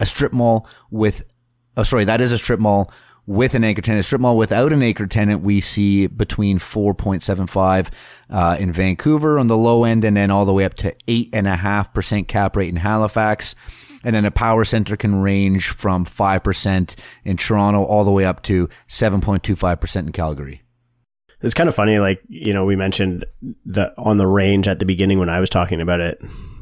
[0.00, 1.24] A strip mall with,
[1.76, 2.92] oh, sorry, that is a strip mall
[3.26, 4.04] with an anchor tenant.
[4.04, 7.90] Strip mall without an anchor tenant, we see between 4.75
[8.30, 11.30] uh, in Vancouver on the low end, and then all the way up to eight
[11.32, 13.54] and a half percent cap rate in Halifax.
[14.04, 18.42] And then a power center can range from 5% in Toronto all the way up
[18.42, 20.62] to 7.25% in Calgary.
[21.40, 22.00] it's kind of funny.
[22.00, 23.24] Like you know, we mentioned
[23.64, 26.20] the on the range at the beginning when I was talking about it.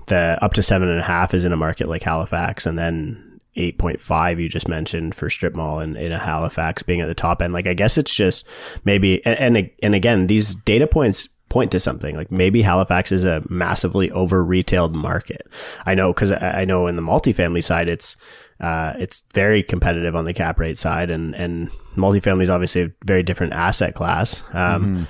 [0.08, 3.29] The up to seven and a half is in a market like Halifax, and then
[3.56, 7.42] 8.5 you just mentioned for strip mall and in a Halifax being at the top
[7.42, 7.52] end.
[7.52, 8.46] Like, I guess it's just
[8.84, 13.24] maybe, and, and, and again, these data points point to something like maybe Halifax is
[13.24, 15.48] a massively over retailed market.
[15.84, 18.16] I know because I know in the multifamily side, it's,
[18.60, 22.92] uh, it's very competitive on the cap rate side and, and multifamily is obviously a
[23.04, 24.42] very different asset class.
[24.52, 25.04] Um, mm-hmm.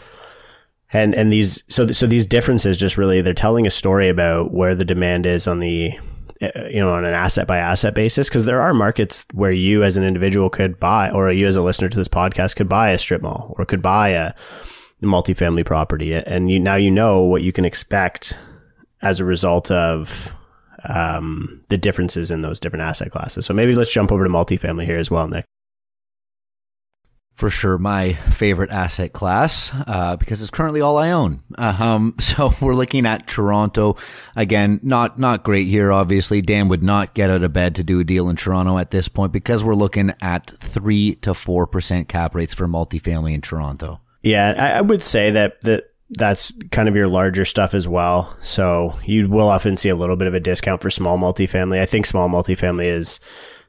[0.92, 4.74] And, and these, so, so these differences just really, they're telling a story about where
[4.74, 5.92] the demand is on the,
[6.40, 9.96] you know, on an asset by asset basis, because there are markets where you as
[9.96, 12.98] an individual could buy, or you as a listener to this podcast could buy a
[12.98, 14.32] strip mall or could buy a
[15.02, 16.14] multifamily property.
[16.14, 18.38] And you, now you know what you can expect
[19.02, 20.34] as a result of
[20.84, 23.44] um, the differences in those different asset classes.
[23.44, 25.44] So maybe let's jump over to multifamily here as well, Nick
[27.40, 31.42] for sure my favorite asset class uh, because it's currently all I own.
[31.56, 33.96] Um, so we're looking at Toronto
[34.36, 34.78] again.
[34.82, 35.90] Not not great here.
[35.90, 38.90] Obviously, Dan would not get out of bed to do a deal in Toronto at
[38.90, 43.40] this point because we're looking at three to four percent cap rates for multifamily in
[43.40, 44.00] Toronto.
[44.22, 48.36] Yeah, I, I would say that that that's kind of your larger stuff as well.
[48.42, 51.80] So you will often see a little bit of a discount for small multifamily.
[51.80, 53.18] I think small multifamily is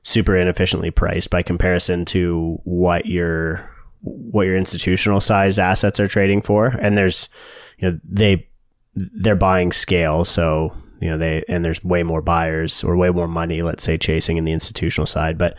[0.03, 3.69] super inefficiently priced by comparison to what your
[4.01, 6.67] what your institutional sized assets are trading for.
[6.67, 7.29] And there's
[7.77, 8.47] you know they
[8.95, 13.27] they're buying scale, so you know they and there's way more buyers or way more
[13.27, 15.57] money, let's say, chasing in the institutional side, but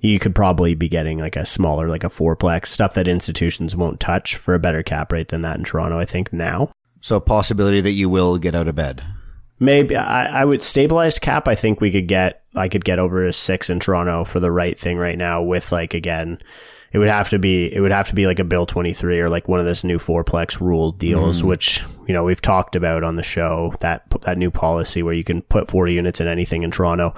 [0.00, 4.00] you could probably be getting like a smaller, like a fourplex stuff that institutions won't
[4.00, 5.98] touch for a better cap rate than that in Toronto.
[5.98, 6.70] I think now.
[7.00, 9.02] So, possibility that you will get out of bed.
[9.60, 11.46] Maybe I, I would stabilized cap.
[11.46, 12.42] I think we could get.
[12.56, 15.42] I could get over a six in Toronto for the right thing right now.
[15.42, 16.40] With like again,
[16.92, 17.72] it would have to be.
[17.72, 19.84] It would have to be like a Bill twenty three or like one of this
[19.84, 21.46] new fourplex rule deals, mm.
[21.46, 23.74] which you know we've talked about on the show.
[23.80, 27.14] That that new policy where you can put forty units in anything in Toronto.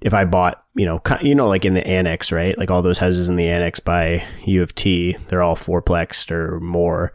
[0.00, 2.56] If I bought, you know, you know, like in the annex, right?
[2.56, 6.60] Like all those houses in the annex by U of T, they're all fourplexed or
[6.60, 7.12] more.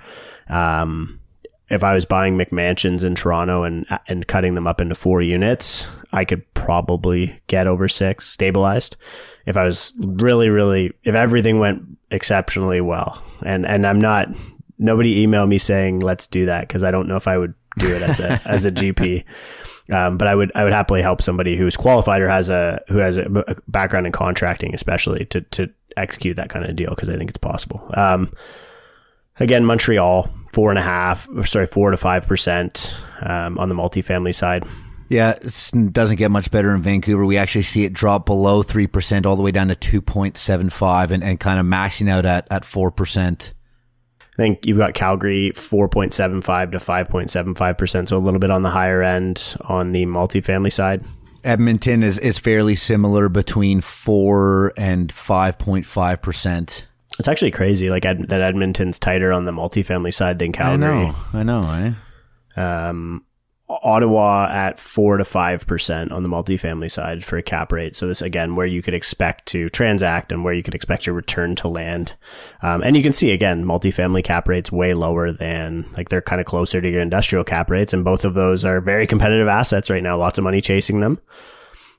[0.50, 1.22] Um,
[1.70, 5.88] if I was buying McMansions in Toronto and and cutting them up into four units,
[6.12, 8.98] I could probably get over six stabilized.
[9.46, 14.30] If I was really, really, if everything went exceptionally well, and and I'm not,
[14.78, 17.96] nobody emailed me saying let's do that because I don't know if I would do
[17.96, 19.24] it as a as a GP.
[19.92, 22.98] Um, but I would I would happily help somebody who's qualified or has a who
[22.98, 27.18] has a background in contracting, especially to to execute that kind of deal because I
[27.18, 27.90] think it's possible.
[27.94, 28.34] Um,
[29.40, 34.34] again, Montreal four and a half, sorry, four to five percent um, on the multifamily
[34.34, 34.64] side.
[35.10, 37.26] Yeah, it doesn't get much better in Vancouver.
[37.26, 41.40] We actually see it drop below 3% all the way down to 2.75 and, and
[41.40, 43.52] kind of maxing out at, at 4%.
[44.22, 49.04] I think you've got Calgary 4.75 to 5.75%, so a little bit on the higher
[49.04, 51.04] end on the multifamily side.
[51.44, 56.84] Edmonton is, is fairly similar between 4 and 5.5%.
[57.20, 61.14] It's actually crazy, like Ed, that Edmonton's tighter on the multifamily side than Calgary.
[61.34, 61.96] I know, I know,
[62.56, 62.62] eh?
[62.62, 63.26] Um,
[63.70, 67.96] Ottawa at four to five percent on the multifamily side for a cap rate.
[67.96, 71.16] So this again, where you could expect to transact and where you could expect your
[71.16, 72.14] return to land.
[72.62, 76.42] Um, and you can see again, multifamily cap rates way lower than like they're kind
[76.42, 79.90] of closer to your industrial cap rates, and both of those are very competitive assets
[79.90, 80.18] right now.
[80.18, 81.20] Lots of money chasing them.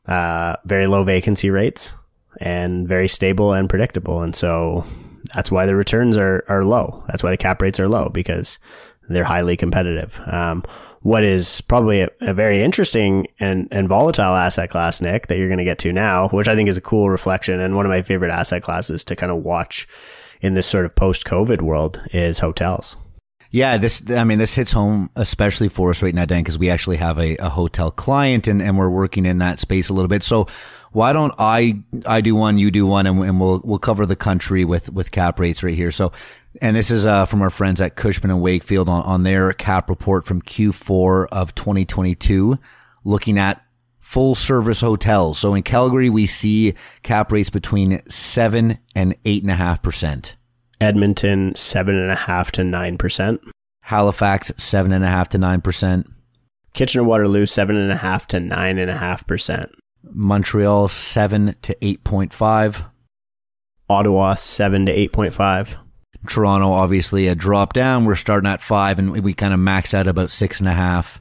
[0.06, 1.94] Uh, very low vacancy rates
[2.40, 4.22] and very stable and predictable.
[4.22, 4.84] And so
[5.32, 7.04] that's why the returns are, are low.
[7.08, 8.58] That's why the cap rates are low because
[9.08, 10.20] they're highly competitive.
[10.26, 10.64] Um,
[11.00, 15.48] what is probably a, a, very interesting and, and volatile asset class, Nick, that you're
[15.48, 17.90] going to get to now, which I think is a cool reflection and one of
[17.90, 19.86] my favorite asset classes to kind of watch
[20.40, 22.96] in this sort of post COVID world is hotels.
[23.50, 26.70] Yeah, this I mean this hits home especially for us right now, Dan, because we
[26.70, 30.08] actually have a, a hotel client and, and we're working in that space a little
[30.08, 30.24] bit.
[30.24, 30.48] So
[30.94, 34.14] why don't I I do one, you do one, and, and we'll we'll cover the
[34.14, 35.90] country with with cap rates right here.
[35.90, 36.12] So,
[36.62, 39.90] and this is uh, from our friends at Cushman and Wakefield on on their cap
[39.90, 42.58] report from Q4 of 2022,
[43.02, 43.60] looking at
[43.98, 45.36] full service hotels.
[45.40, 50.36] So in Calgary, we see cap rates between seven and eight and a half percent.
[50.80, 53.40] Edmonton, seven and a half to nine percent.
[53.80, 56.08] Halifax, seven and a half to nine percent.
[56.72, 59.72] Kitchener Waterloo, seven and a half to nine and a half percent.
[60.12, 62.90] Montreal 7 to 8.5.
[63.88, 65.76] Ottawa 7 to 8.5.
[66.26, 68.04] Toronto, obviously, a drop down.
[68.04, 71.20] We're starting at 5, and we kind of maxed out about 6.5.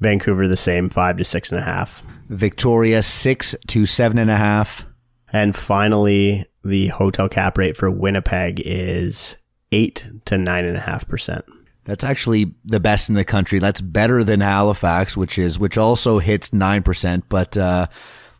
[0.00, 2.02] Vancouver, the same, 5 to 6.5.
[2.28, 4.84] Victoria, 6 to 7.5.
[5.32, 9.36] And finally, the hotel cap rate for Winnipeg is
[9.72, 11.42] 8 to 9.5%.
[11.88, 13.60] That's actually the best in the country.
[13.60, 17.24] That's better than Halifax, which is which also hits nine percent.
[17.30, 17.86] But uh,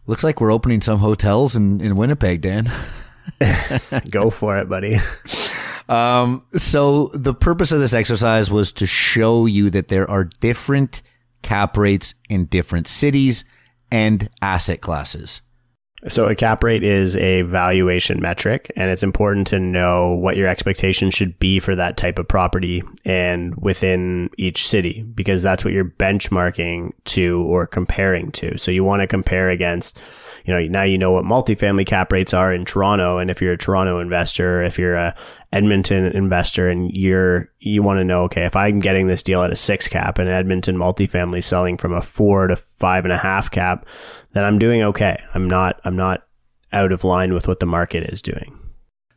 [0.07, 2.71] looks like we're opening some hotels in, in Winnipeg, Dan.
[4.11, 4.99] Go for it, buddy.
[5.89, 11.01] Um, so the purpose of this exercise was to show you that there are different
[11.41, 13.45] cap rates in different cities
[13.91, 15.41] and asset classes.
[16.07, 20.47] So a cap rate is a valuation metric and it's important to know what your
[20.47, 25.75] expectation should be for that type of property and within each city because that's what
[25.75, 28.57] you're benchmarking to or comparing to.
[28.59, 29.99] So you want to compare against
[30.45, 33.19] you know, now you know what multifamily cap rates are in Toronto.
[33.19, 35.15] And if you're a Toronto investor, if you're a
[35.53, 39.53] Edmonton investor and you're, you want to know, okay, if I'm getting this deal at
[39.53, 43.51] a six cap and Edmonton multifamily selling from a four to five and a half
[43.51, 43.87] cap,
[44.33, 45.23] then I'm doing okay.
[45.35, 46.27] I'm not, I'm not
[46.73, 48.59] out of line with what the market is doing.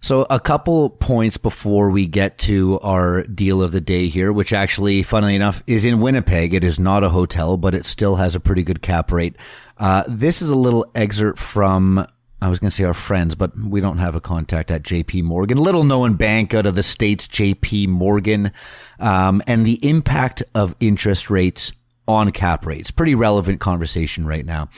[0.03, 4.51] So, a couple points before we get to our deal of the day here, which
[4.51, 6.55] actually, funnily enough, is in Winnipeg.
[6.55, 9.35] It is not a hotel, but it still has a pretty good cap rate.
[9.81, 12.05] Uh, this is a little excerpt from,
[12.39, 15.23] I was going to say our friends, but we don't have a contact at JP
[15.23, 15.57] Morgan.
[15.57, 18.51] Little known bank out of the States, JP Morgan,
[18.99, 21.71] um, and the impact of interest rates
[22.07, 22.91] on cap rates.
[22.91, 24.69] Pretty relevant conversation right now.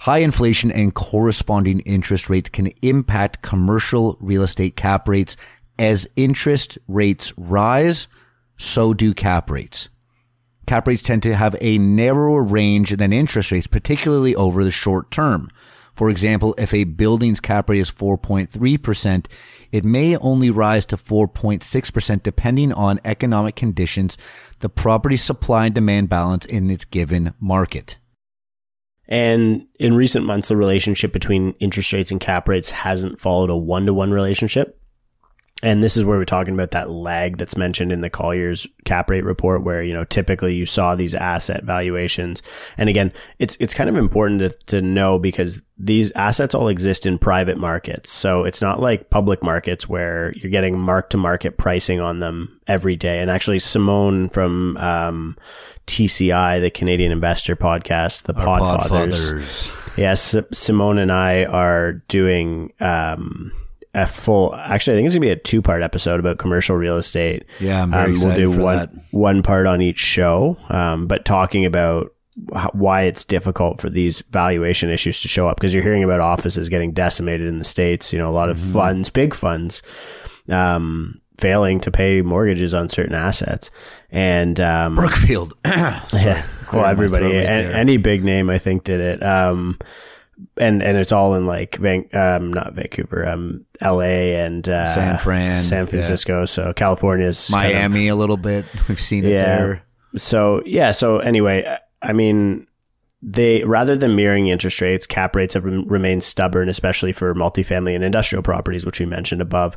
[0.00, 5.36] High inflation and corresponding interest rates can impact commercial real estate cap rates.
[5.78, 8.08] As interest rates rise,
[8.56, 9.90] so do cap rates.
[10.66, 15.10] Cap rates tend to have a narrower range than interest rates, particularly over the short
[15.10, 15.50] term.
[15.94, 19.26] For example, if a building's cap rate is 4.3%,
[19.72, 24.16] it may only rise to 4.6% depending on economic conditions,
[24.60, 27.98] the property supply and demand balance in its given market.
[29.08, 33.56] And in recent months, the relationship between interest rates and cap rates hasn't followed a
[33.56, 34.79] one to one relationship.
[35.62, 39.10] And this is where we're talking about that lag that's mentioned in the Colliers cap
[39.10, 42.42] rate report, where, you know, typically you saw these asset valuations.
[42.78, 47.04] And again, it's, it's kind of important to, to know because these assets all exist
[47.04, 48.10] in private markets.
[48.10, 52.58] So it's not like public markets where you're getting mark to market pricing on them
[52.66, 53.20] every day.
[53.20, 55.36] And actually, Simon from, um,
[55.86, 59.68] TCI, the Canadian Investor Podcast, the Podfathers.
[59.68, 59.96] Podfathers.
[59.98, 63.50] Yes, Simon and I are doing um,
[63.94, 64.54] a full.
[64.54, 67.44] Actually, I think it's gonna be a two part episode about commercial real estate.
[67.58, 68.90] Yeah, I'm very um, excited We'll do one that.
[69.10, 72.12] one part on each show, um, but talking about
[72.72, 76.68] why it's difficult for these valuation issues to show up because you're hearing about offices
[76.68, 78.12] getting decimated in the states.
[78.12, 78.72] You know, a lot of mm-hmm.
[78.72, 79.82] funds, big funds,
[80.48, 83.70] um, failing to pay mortgages on certain assets.
[84.10, 89.22] And um, Brookfield, yeah, well, everybody, any big name I think did it.
[89.22, 89.78] Um,
[90.56, 94.36] and and it's all in like Van, um, not Vancouver, um, L.A.
[94.36, 96.40] and uh, San Fran, San Francisco.
[96.40, 96.44] Yeah.
[96.46, 98.64] So California's Miami kind of, a little bit.
[98.88, 99.44] We've seen it yeah.
[99.44, 99.82] there.
[100.16, 100.90] So yeah.
[100.90, 102.66] So anyway, I mean,
[103.22, 108.04] they rather than mirroring interest rates, cap rates have remained stubborn, especially for multifamily and
[108.04, 109.76] industrial properties, which we mentioned above.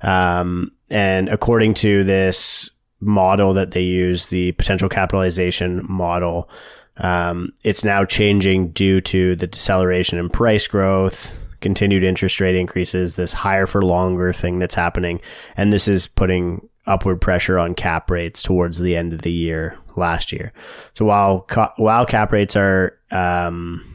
[0.00, 6.48] Um, and according to this model that they use, the potential capitalization model,
[6.98, 13.16] um, it's now changing due to the deceleration in price growth, continued interest rate increases,
[13.16, 15.20] this higher for longer thing that's happening.
[15.56, 19.78] And this is putting upward pressure on cap rates towards the end of the year
[19.96, 20.52] last year.
[20.94, 23.88] So while, while cap rates are, um,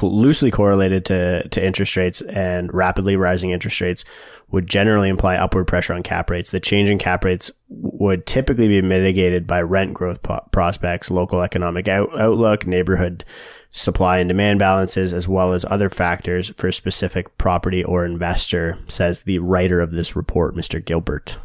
[0.00, 4.06] loosely correlated to, to interest rates and rapidly rising interest rates
[4.52, 6.50] would generally imply upward pressure on cap rates.
[6.50, 11.42] The change in cap rates would typically be mitigated by rent growth po- prospects, local
[11.42, 13.24] economic out- outlook, neighborhood
[13.72, 18.78] supply and demand balances, as well as other factors for a specific property or investor,
[18.86, 20.84] says the writer of this report, Mr.
[20.84, 21.38] Gilbert.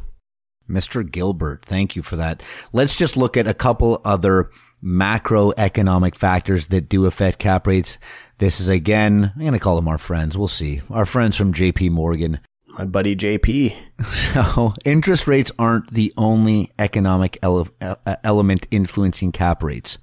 [0.70, 1.10] Mr.
[1.10, 2.44] Gilbert, thank you for that.
[2.74, 4.50] Let's just look at a couple other
[4.84, 7.98] macroeconomic factors that do affect cap rates.
[8.40, 10.38] This is again, I'm going to call them our friends.
[10.38, 10.82] We'll see.
[10.90, 12.42] Our friends from JP Morgan
[12.78, 13.76] my buddy JP.
[14.04, 17.68] So, interest rates aren't the only economic ele-
[18.24, 19.98] element influencing cap rates.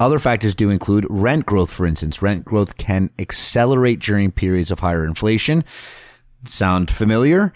[0.00, 2.20] Other factors do include rent growth, for instance.
[2.20, 5.64] Rent growth can accelerate during periods of higher inflation.
[6.46, 7.52] Sound familiar?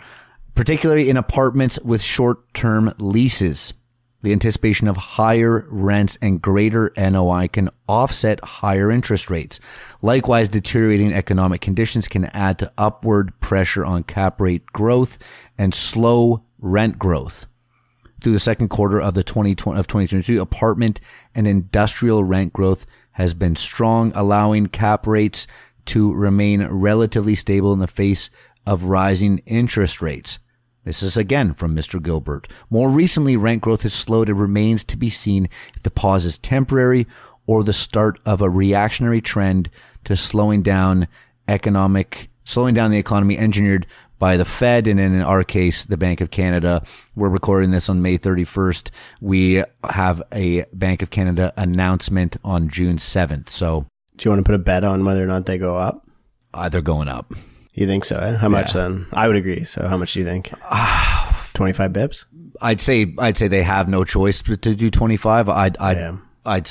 [0.55, 3.75] Particularly in apartments with short term leases.
[4.23, 9.61] The anticipation of higher rents and greater NOI can offset higher interest rates.
[10.03, 15.19] Likewise, deteriorating economic conditions can add to upward pressure on cap rate growth
[15.57, 17.47] and slow rent growth.
[18.21, 21.01] Through the second quarter of the 2020, of 2022, apartment
[21.35, 25.47] and industrial rent growth has been strong, allowing cap rates
[25.87, 28.29] to remain relatively stable in the face
[28.67, 30.39] of rising interest rates.
[30.85, 32.03] This is again from Mr.
[32.03, 32.49] Gilbert.
[32.71, 34.29] More recently, rent growth has slowed.
[34.29, 37.07] It remains to be seen if the pause is temporary
[37.47, 39.69] or the start of a reactionary trend
[40.05, 41.07] to slowing down
[41.49, 43.87] economic, slowing down the economy engineered
[44.19, 46.83] by the Fed and in our case, the Bank of Canada.
[47.15, 48.91] We're recording this on May 31st.
[49.21, 53.49] We have a Bank of Canada announcement on June 7th.
[53.49, 56.07] So, do you want to put a bet on whether or not they go up?
[56.55, 57.33] Uh, they're going up.
[57.81, 58.19] You think so?
[58.19, 58.37] Eh?
[58.37, 59.07] How much then?
[59.11, 59.65] I would agree.
[59.65, 60.53] So, how much do you think?
[61.55, 62.27] 25 bips?
[62.61, 65.49] I'd say I'd say they have no choice but to do 25.
[65.49, 66.17] I'd I'd, yeah.
[66.45, 66.69] I'd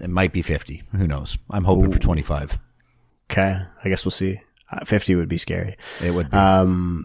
[0.00, 0.82] it might be 50.
[0.96, 1.38] Who knows?
[1.48, 1.92] I'm hoping Ooh.
[1.92, 2.58] for 25.
[3.30, 4.40] Okay, I guess we'll see.
[4.68, 5.76] Uh, 50 would be scary.
[6.02, 6.36] It would be.
[6.36, 7.04] Um,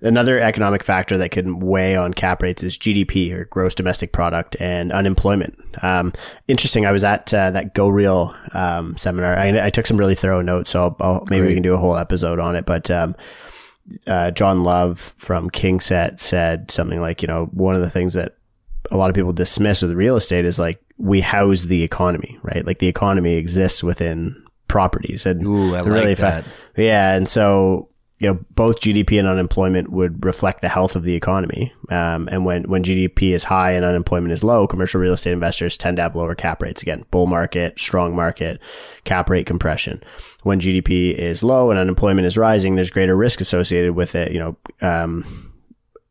[0.00, 4.56] another economic factor that can weigh on cap rates is GDP or gross domestic product
[4.60, 5.58] and unemployment.
[5.82, 6.12] Um,
[6.48, 6.86] interesting.
[6.86, 9.36] I was at uh, that Go Real um, seminar.
[9.36, 11.48] I, I, took some really thorough notes, so I'll, I'll, maybe Great.
[11.48, 12.66] we can do a whole episode on it.
[12.66, 13.14] But um,
[14.06, 18.36] uh, Jon Love from KingSett said something like, you know, one of the things that
[18.90, 22.64] a lot of people dismiss with real estate is like we house the economy, right?
[22.66, 25.26] Like the economy exists within properties.
[25.26, 26.44] And Ooh, I really like that.
[26.76, 27.14] yeah.
[27.14, 27.89] And so,
[28.20, 31.72] you know, both GDP and unemployment would reflect the health of the economy.
[31.88, 35.78] Um, and when, when GDP is high and unemployment is low, commercial real estate investors
[35.78, 36.82] tend to have lower cap rates.
[36.82, 38.60] Again, bull market, strong market,
[39.04, 40.02] cap rate compression.
[40.42, 44.32] When GDP is low and unemployment is rising, there's greater risk associated with it.
[44.32, 44.56] You know,
[44.86, 45.54] um,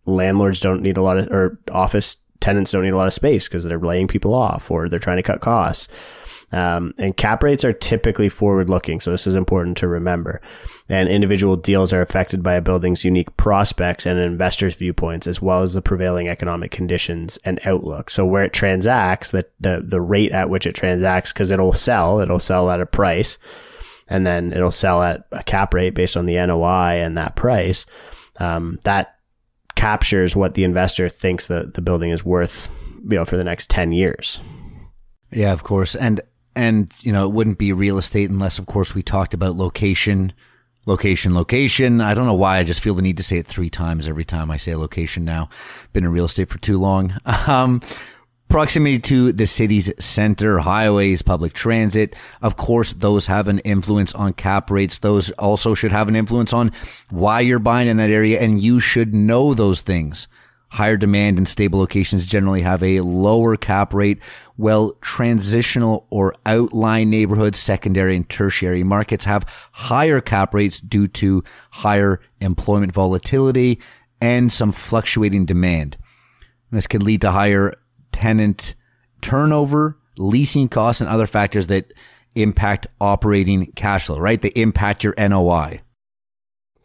[0.06, 3.48] landlords don't need a lot of, or office tenants don't need a lot of space
[3.48, 5.88] because they're laying people off or they're trying to cut costs.
[6.52, 9.00] Um, and cap rates are typically forward looking.
[9.00, 10.42] So this is important to remember.
[10.88, 15.42] And individual deals are affected by a building's unique prospects and an investors' viewpoints, as
[15.42, 18.10] well as the prevailing economic conditions and outlook.
[18.10, 22.20] So where it transacts, the, the, the rate at which it transacts, because it'll sell,
[22.20, 23.38] it'll sell at a price
[24.10, 27.86] and then it'll sell at a cap rate based on the NOI and that price.
[28.40, 29.20] Um, that
[29.76, 32.72] captures what the investor thinks the, the building is worth,
[33.10, 34.40] you know, for the next 10 years.
[35.32, 35.96] Yeah, of course.
[35.96, 36.22] And,
[36.60, 40.34] and, you know, it wouldn't be real estate unless, of course, we talked about location,
[40.86, 42.02] location, location.
[42.02, 42.58] I don't know why.
[42.58, 45.24] I just feel the need to say it three times every time I say location
[45.24, 45.50] now.
[45.94, 47.16] Been in real estate for too long.
[47.48, 47.82] Um,
[48.50, 52.16] Proximity to the city's center, highways, public transit.
[52.42, 54.98] Of course, those have an influence on cap rates.
[54.98, 56.72] Those also should have an influence on
[57.12, 58.40] why you're buying in that area.
[58.40, 60.28] And you should know those things.
[60.72, 64.20] Higher demand and stable locations generally have a lower cap rate,
[64.56, 71.44] while transitional or outlying neighborhoods, secondary and tertiary markets have higher cap rates due to
[71.72, 73.80] higher employment volatility
[74.22, 75.98] and some fluctuating demand.
[76.72, 77.74] This can lead to higher
[78.12, 78.76] tenant
[79.22, 81.94] turnover, leasing costs, and other factors that
[82.36, 84.40] impact operating cash flow, right?
[84.40, 85.82] They impact your NOI.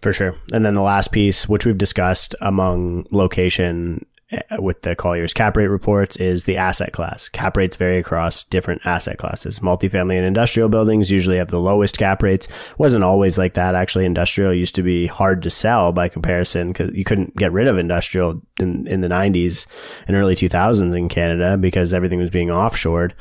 [0.05, 0.37] For sure.
[0.53, 5.57] And then the last piece, which we've discussed among location uh, with the Colliers cap
[5.57, 7.31] rate reports is the asset class.
[7.31, 9.61] Cap rates vary across different asset classes.
[9.61, 12.49] Multifamily and industrial buildings usually have the lowest cap rates.
[12.77, 13.75] Wasn't always like that.
[13.75, 17.67] Actually, industrial used to be hard to sell by comparison because you couldn't get rid
[17.67, 19.67] of industrial in, in the 90s
[20.07, 23.13] and early 2000s in Canada because everything was being offshored.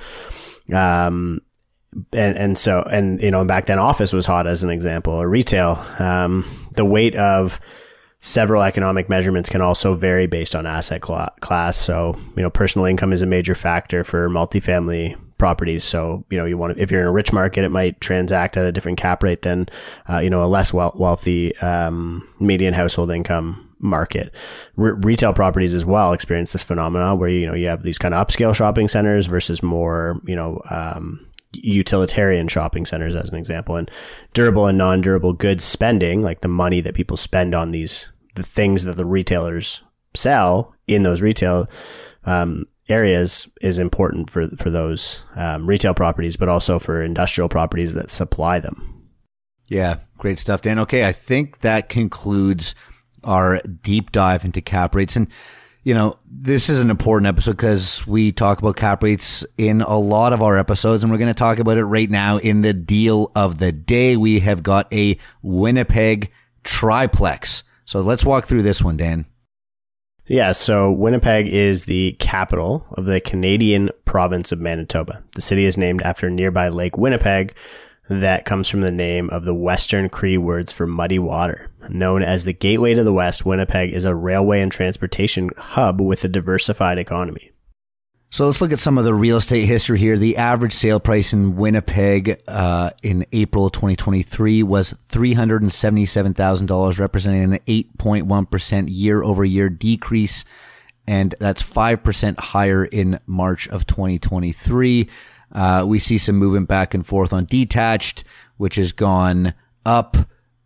[0.74, 1.40] Um,
[2.12, 5.30] and and so and you know back then office was hot as an example or
[5.30, 6.44] retail um,
[6.76, 7.60] the weight of
[8.22, 11.78] several economic measurements can also vary based on asset cl- class.
[11.78, 15.84] So, you know, personal income is a major factor for multifamily properties.
[15.84, 18.56] So, you know, you want to, if you're in a rich market, it might transact
[18.56, 19.68] at a different cap rate than,
[20.10, 24.34] uh, you know, a less wealthy, um, median household income market.
[24.78, 28.26] retail properties as well experience this phenomena where, you know, you have these kind of
[28.26, 33.90] upscale shopping centers versus more, you know, um, utilitarian shopping centers as an example and
[34.34, 38.84] durable and non-durable goods spending like the money that people spend on these the things
[38.84, 39.82] that the retailers
[40.16, 41.68] sell in those retail
[42.26, 47.94] um, areas is important for for those um, retail properties, but also for industrial properties
[47.94, 49.10] that supply them.
[49.68, 50.80] Yeah, great stuff, Dan.
[50.80, 52.76] Okay, I think that concludes
[53.24, 55.28] our deep dive into cap rates and.
[55.84, 59.98] You know, this is an important episode because we talk about cap rates in a
[59.98, 62.74] lot of our episodes, and we're going to talk about it right now in the
[62.74, 64.16] deal of the day.
[64.16, 66.32] We have got a Winnipeg
[66.64, 69.26] triplex so let's walk through this one, Dan.
[70.26, 75.22] Yeah, so Winnipeg is the capital of the Canadian province of Manitoba.
[75.34, 77.54] The city is named after nearby Lake Winnipeg,
[78.10, 81.70] that comes from the name of the Western Cree words for muddy water.
[81.90, 86.24] Known as the Gateway to the West, Winnipeg is a railway and transportation hub with
[86.24, 87.54] a diversified economy.
[88.34, 90.18] So let's look at some of the real estate history here.
[90.18, 98.86] The average sale price in Winnipeg uh, in April 2023 was $377,000, representing an 8.1%
[98.88, 100.46] year over year decrease.
[101.06, 105.10] And that's 5% higher in March of 2023.
[105.52, 108.24] Uh, we see some movement back and forth on detached,
[108.58, 109.54] which has gone
[109.86, 110.18] up.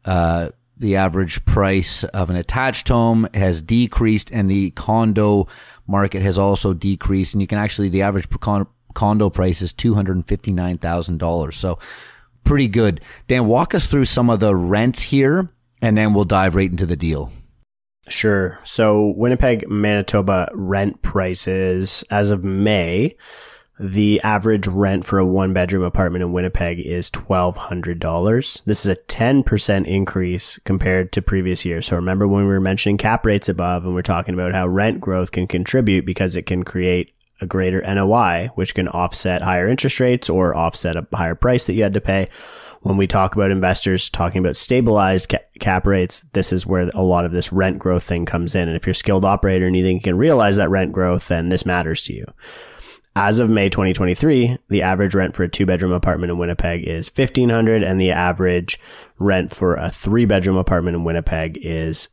[0.06, 5.48] Uh, the average price of an attached home has decreased and the condo
[5.88, 7.34] market has also decreased.
[7.34, 8.28] And you can actually, the average
[8.94, 11.54] condo price is $259,000.
[11.54, 11.80] So
[12.44, 13.02] pretty good.
[13.28, 15.50] Dan, walk us through some of the rents here
[15.82, 17.32] and then we'll dive right into the deal.
[18.08, 18.60] Sure.
[18.64, 23.16] So Winnipeg, Manitoba rent prices as of May
[23.80, 28.64] the average rent for a one bedroom apartment in Winnipeg is $1,200.
[28.64, 31.86] This is a 10% increase compared to previous years.
[31.86, 35.00] So remember when we were mentioning cap rates above and we're talking about how rent
[35.00, 40.00] growth can contribute because it can create a greater NOI, which can offset higher interest
[40.00, 42.30] rates or offset a higher price that you had to pay.
[42.82, 47.26] When we talk about investors talking about stabilized cap rates, this is where a lot
[47.26, 48.68] of this rent growth thing comes in.
[48.68, 51.28] And if you're a skilled operator and you think you can realize that rent growth,
[51.28, 52.26] then this matters to you.
[53.20, 57.10] As of May 2023, the average rent for a two bedroom apartment in Winnipeg is
[57.10, 58.80] 1500 and the average
[59.18, 62.10] rent for a three bedroom apartment in Winnipeg is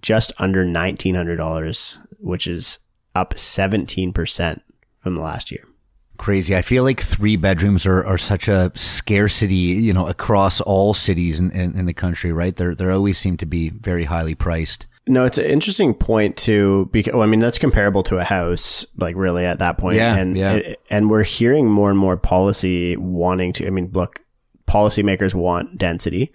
[0.00, 2.78] just under $1900, which is
[3.14, 4.60] up 17%
[5.00, 5.68] from the last year.
[6.16, 6.56] Crazy.
[6.56, 11.38] I feel like three bedrooms are, are such a scarcity, you know, across all cities
[11.38, 12.56] in, in, in the country, right?
[12.56, 14.86] They're, they always seem to be very highly priced.
[15.08, 18.84] No, it's an interesting point to because well, I mean that's comparable to a house,
[18.98, 19.96] like really at that point.
[19.96, 20.74] Yeah, and yeah.
[20.90, 23.66] and we're hearing more and more policy wanting to.
[23.68, 24.20] I mean, look,
[24.66, 26.32] policymakers want density,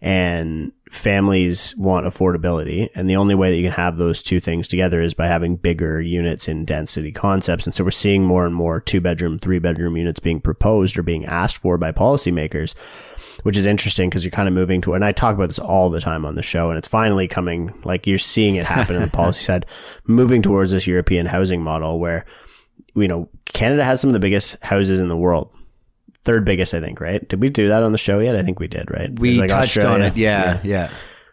[0.00, 4.68] and families want affordability, and the only way that you can have those two things
[4.68, 7.66] together is by having bigger units in density concepts.
[7.66, 11.02] And so we're seeing more and more two bedroom, three bedroom units being proposed or
[11.02, 12.76] being asked for by policymakers
[13.42, 15.90] which is interesting because you're kind of moving to, and I talk about this all
[15.90, 19.02] the time on the show, and it's finally coming, like you're seeing it happen on
[19.02, 19.66] the policy side,
[20.06, 22.24] moving towards this European housing model where,
[22.94, 25.50] you know, Canada has some of the biggest houses in the world.
[26.24, 27.26] Third biggest, I think, right?
[27.28, 28.36] Did we do that on the show yet?
[28.36, 29.10] I think we did, right?
[29.18, 29.94] We like touched Australia.
[29.94, 30.16] on it.
[30.16, 30.90] Yeah, yeah, yeah.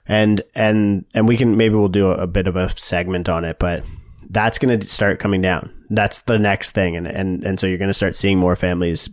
[0.08, 3.46] And, and, and we can, maybe we'll do a, a bit of a segment on
[3.46, 3.84] it, but
[4.32, 5.72] that's going to start coming down.
[5.92, 6.96] That's the next thing.
[6.96, 9.10] And, and, and so you're going to start seeing more families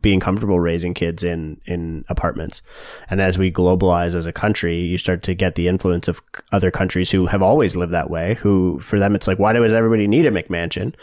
[0.00, 2.62] being comfortable raising kids in in apartments.
[3.08, 6.22] And as we globalize as a country, you start to get the influence of
[6.52, 8.34] other countries who have always lived that way.
[8.34, 10.94] Who for them it's like, why does everybody need a McMansion?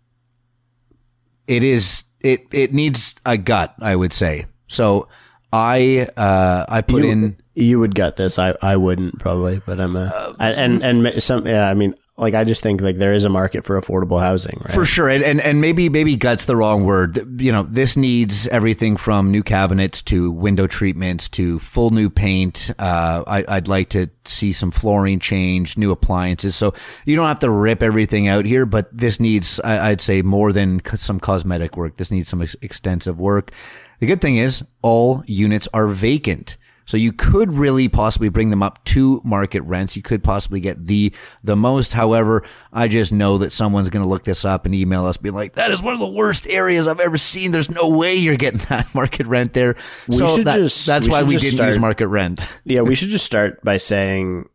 [1.48, 4.46] it is it it needs a gut, I would say.
[4.68, 5.08] So
[5.52, 7.36] I uh, I put you, in.
[7.54, 8.38] You would gut this.
[8.38, 11.68] I, I wouldn't probably, but I'm a uh, and and some yeah.
[11.68, 14.72] I mean, like I just think like there is a market for affordable housing, right?
[14.72, 15.08] For sure.
[15.08, 17.40] And, and and maybe maybe guts the wrong word.
[17.40, 22.70] You know, this needs everything from new cabinets to window treatments to full new paint.
[22.78, 26.54] Uh, I, I'd like to see some flooring change, new appliances.
[26.54, 26.72] So
[27.04, 30.52] you don't have to rip everything out here, but this needs, I, would say, more
[30.52, 31.96] than some cosmetic work.
[31.96, 33.50] This needs some ex- extensive work.
[33.98, 38.62] The good thing is all units are vacant So you could really possibly bring them
[38.62, 39.96] up to market rents.
[39.96, 41.12] You could possibly get the
[41.42, 41.92] the most.
[41.94, 45.30] However, I just know that someone's going to look this up and email us, be
[45.30, 47.52] like, "That is one of the worst areas I've ever seen.
[47.52, 49.76] There's no way you're getting that market rent there."
[50.08, 52.40] We so that- just- that's we why we didn't start- use market rent.
[52.64, 54.48] Yeah, we should just start by saying,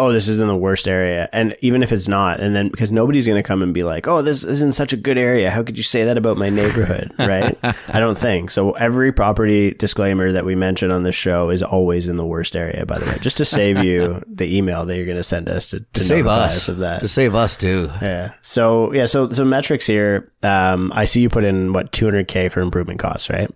[0.00, 2.90] "Oh, this is in the worst area," and even if it's not, and then because
[2.90, 5.50] nobody's going to come and be like, "Oh, this isn't such a good area.
[5.50, 7.56] How could you say that about my neighborhood?" right?
[7.62, 8.72] I don't think so.
[8.72, 12.84] Every property disclaimer that we mention on this show is always in the worst area.
[12.86, 15.70] By the way, just to save you the email that you're going to send us
[15.70, 17.00] to, to, To save us of that.
[17.00, 17.90] To save us too.
[18.02, 18.32] Yeah.
[18.42, 19.06] So yeah.
[19.06, 20.32] So so metrics here.
[20.42, 23.50] Um, I see you put in what 200k for improvement costs, right?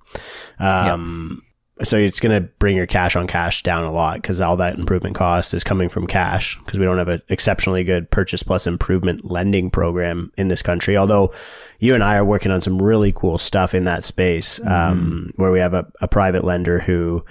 [0.59, 1.43] Um,
[1.83, 4.79] so it's going to bring your cash on cash down a lot because all that
[4.79, 8.69] improvement cost is coming from cash because we don't have an exceptionally good purchase plus
[8.69, 10.97] improvement lending program in this country.
[10.97, 11.35] Although
[11.81, 15.51] you and I are working on some really cool stuff in that space, um, where
[15.51, 17.25] we have a, a private lender who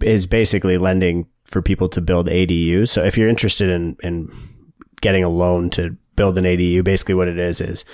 [0.00, 2.88] is basically lending for people to build ADUs.
[2.88, 4.28] So if you're interested in, in
[5.00, 7.84] getting a loan to build an ADU, basically what it is is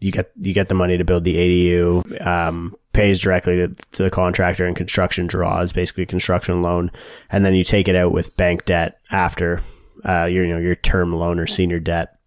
[0.00, 4.02] you get you get the money to build the ADU, um, pays directly to, to
[4.02, 6.90] the contractor, and construction draws basically construction loan,
[7.30, 9.62] and then you take it out with bank debt after
[10.04, 12.18] uh, your you know your term loan or senior debt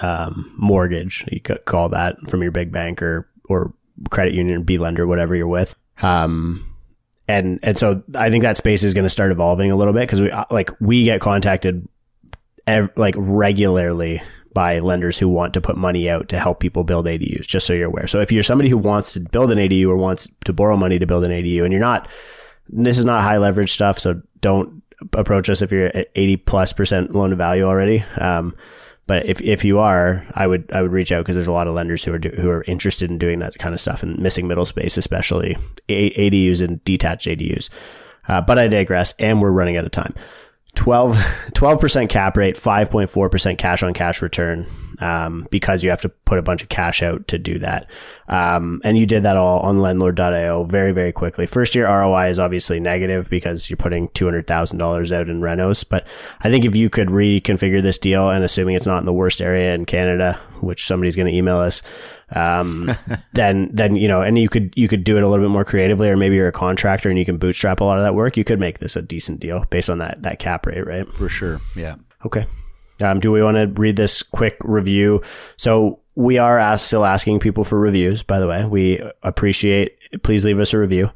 [0.00, 1.24] um, mortgage.
[1.30, 3.74] You could call that from your big bank or or
[4.10, 5.74] credit union, B lender, whatever you're with.
[6.02, 6.74] Um,
[7.28, 10.00] and and so I think that space is going to start evolving a little bit
[10.00, 11.88] because we uh, like we get contacted
[12.66, 14.22] ev- like regularly
[14.54, 17.46] by lenders who want to put money out to help people build ADUs.
[17.46, 18.06] Just so you're aware.
[18.06, 20.98] So if you're somebody who wants to build an ADU or wants to borrow money
[20.98, 22.08] to build an ADU, and you're not,
[22.68, 23.98] this is not high leverage stuff.
[23.98, 24.82] So don't
[25.12, 28.04] approach us if you're at 80 plus percent loan to value already.
[28.16, 28.56] Um,
[29.06, 31.66] but if, if you are, I would I would reach out because there's a lot
[31.66, 34.18] of lenders who are do, who are interested in doing that kind of stuff and
[34.18, 37.68] missing middle space, especially ADUs and detached ADUs.
[38.28, 40.14] Uh, but I digress, and we're running out of time.
[41.54, 44.66] 12 percent cap rate, five point four percent cash on cash return,
[45.00, 47.88] um, because you have to put a bunch of cash out to do that.
[48.28, 51.46] Um, and you did that all on Lendlord.io very very quickly.
[51.46, 55.40] First year ROI is obviously negative because you're putting two hundred thousand dollars out in
[55.40, 55.84] renos.
[55.88, 56.06] But
[56.40, 59.40] I think if you could reconfigure this deal, and assuming it's not in the worst
[59.40, 61.82] area in Canada, which somebody's going to email us,
[62.32, 62.96] um,
[63.32, 65.64] then then you know, and you could you could do it a little bit more
[65.64, 68.36] creatively, or maybe you're a contractor and you can bootstrap a lot of that work.
[68.36, 71.06] You could make this a decent deal based on that that cap rate, right?
[71.14, 71.60] For sure.
[71.76, 71.96] Yeah.
[72.24, 72.46] Okay.
[73.00, 75.22] Um, do we want to read this quick review?
[75.56, 78.22] So we are ask, still asking people for reviews.
[78.22, 79.98] By the way, we appreciate.
[80.22, 81.10] Please leave us a review.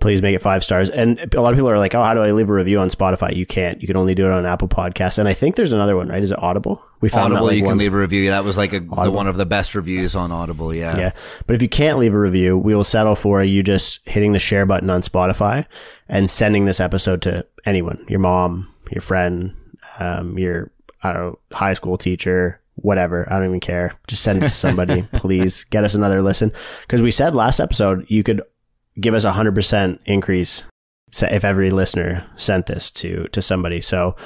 [0.00, 0.90] Please make it five stars.
[0.90, 2.88] And a lot of people are like, "Oh, how do I leave a review on
[2.88, 3.80] Spotify?" You can't.
[3.80, 5.18] You can only do it on Apple Podcasts.
[5.18, 6.22] And I think there's another one, right?
[6.22, 6.82] Is it Audible?
[7.00, 8.30] We found Audible, that, like, you one- can leave a review.
[8.30, 10.72] That was like a, the, one of the best reviews on Audible.
[10.74, 10.96] Yeah.
[10.96, 11.12] Yeah.
[11.46, 14.38] But if you can't leave a review, we will settle for you just hitting the
[14.38, 15.66] share button on Spotify
[16.08, 19.54] and sending this episode to anyone, your mom, your friend,
[19.98, 20.70] um, your,
[21.02, 23.26] I don't know, high school teacher, whatever.
[23.30, 23.94] I don't even care.
[24.06, 25.02] Just send it to somebody.
[25.12, 26.52] Please get us another listen.
[26.88, 28.42] Cause we said last episode, you could
[29.00, 30.64] give us a hundred percent increase
[31.22, 33.80] if every listener sent this to, to somebody.
[33.80, 34.16] So,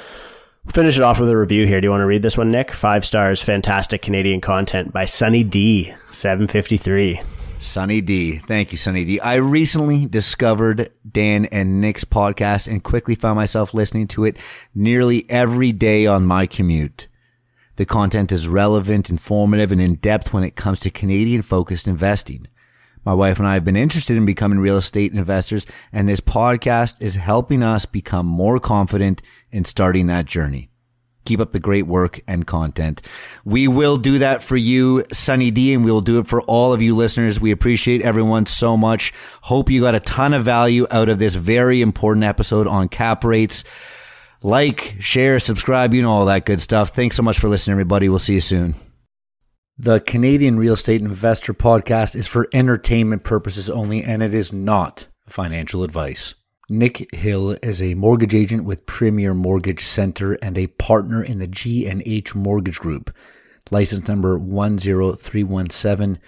[0.69, 1.81] Finish it off with a review here.
[1.81, 2.71] Do you want to read this one, Nick?
[2.71, 7.19] Five stars, fantastic Canadian content by Sunny D, 753.
[7.59, 8.37] Sunny D.
[8.37, 9.19] Thank you, Sunny D.
[9.19, 14.37] I recently discovered Dan and Nick's podcast and quickly found myself listening to it
[14.73, 17.07] nearly every day on my commute.
[17.75, 22.47] The content is relevant, informative, and in depth when it comes to Canadian focused investing.
[23.05, 27.01] My wife and I have been interested in becoming real estate investors, and this podcast
[27.01, 30.69] is helping us become more confident in starting that journey.
[31.25, 33.01] Keep up the great work and content.
[33.45, 36.73] We will do that for you, Sunny D, and we will do it for all
[36.73, 37.39] of you listeners.
[37.39, 39.13] We appreciate everyone so much.
[39.41, 43.23] Hope you got a ton of value out of this very important episode on cap
[43.23, 43.63] rates.
[44.41, 46.93] Like, share, subscribe, you know, all that good stuff.
[46.93, 48.09] Thanks so much for listening, everybody.
[48.09, 48.75] We'll see you soon.
[49.79, 55.07] The Canadian Real Estate Investor Podcast is for entertainment purposes only, and it is not
[55.27, 56.35] financial advice.
[56.69, 61.47] Nick Hill is a mortgage agent with Premier Mortgage Center and a partner in the
[61.47, 63.15] G&H Mortgage Group.
[63.71, 66.19] License number 10317,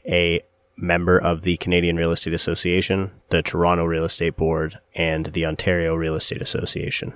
[0.06, 0.40] a
[0.76, 5.94] member of the Canadian Real Estate Association, the Toronto Real Estate Board, and the Ontario
[5.94, 7.12] Real Estate Association.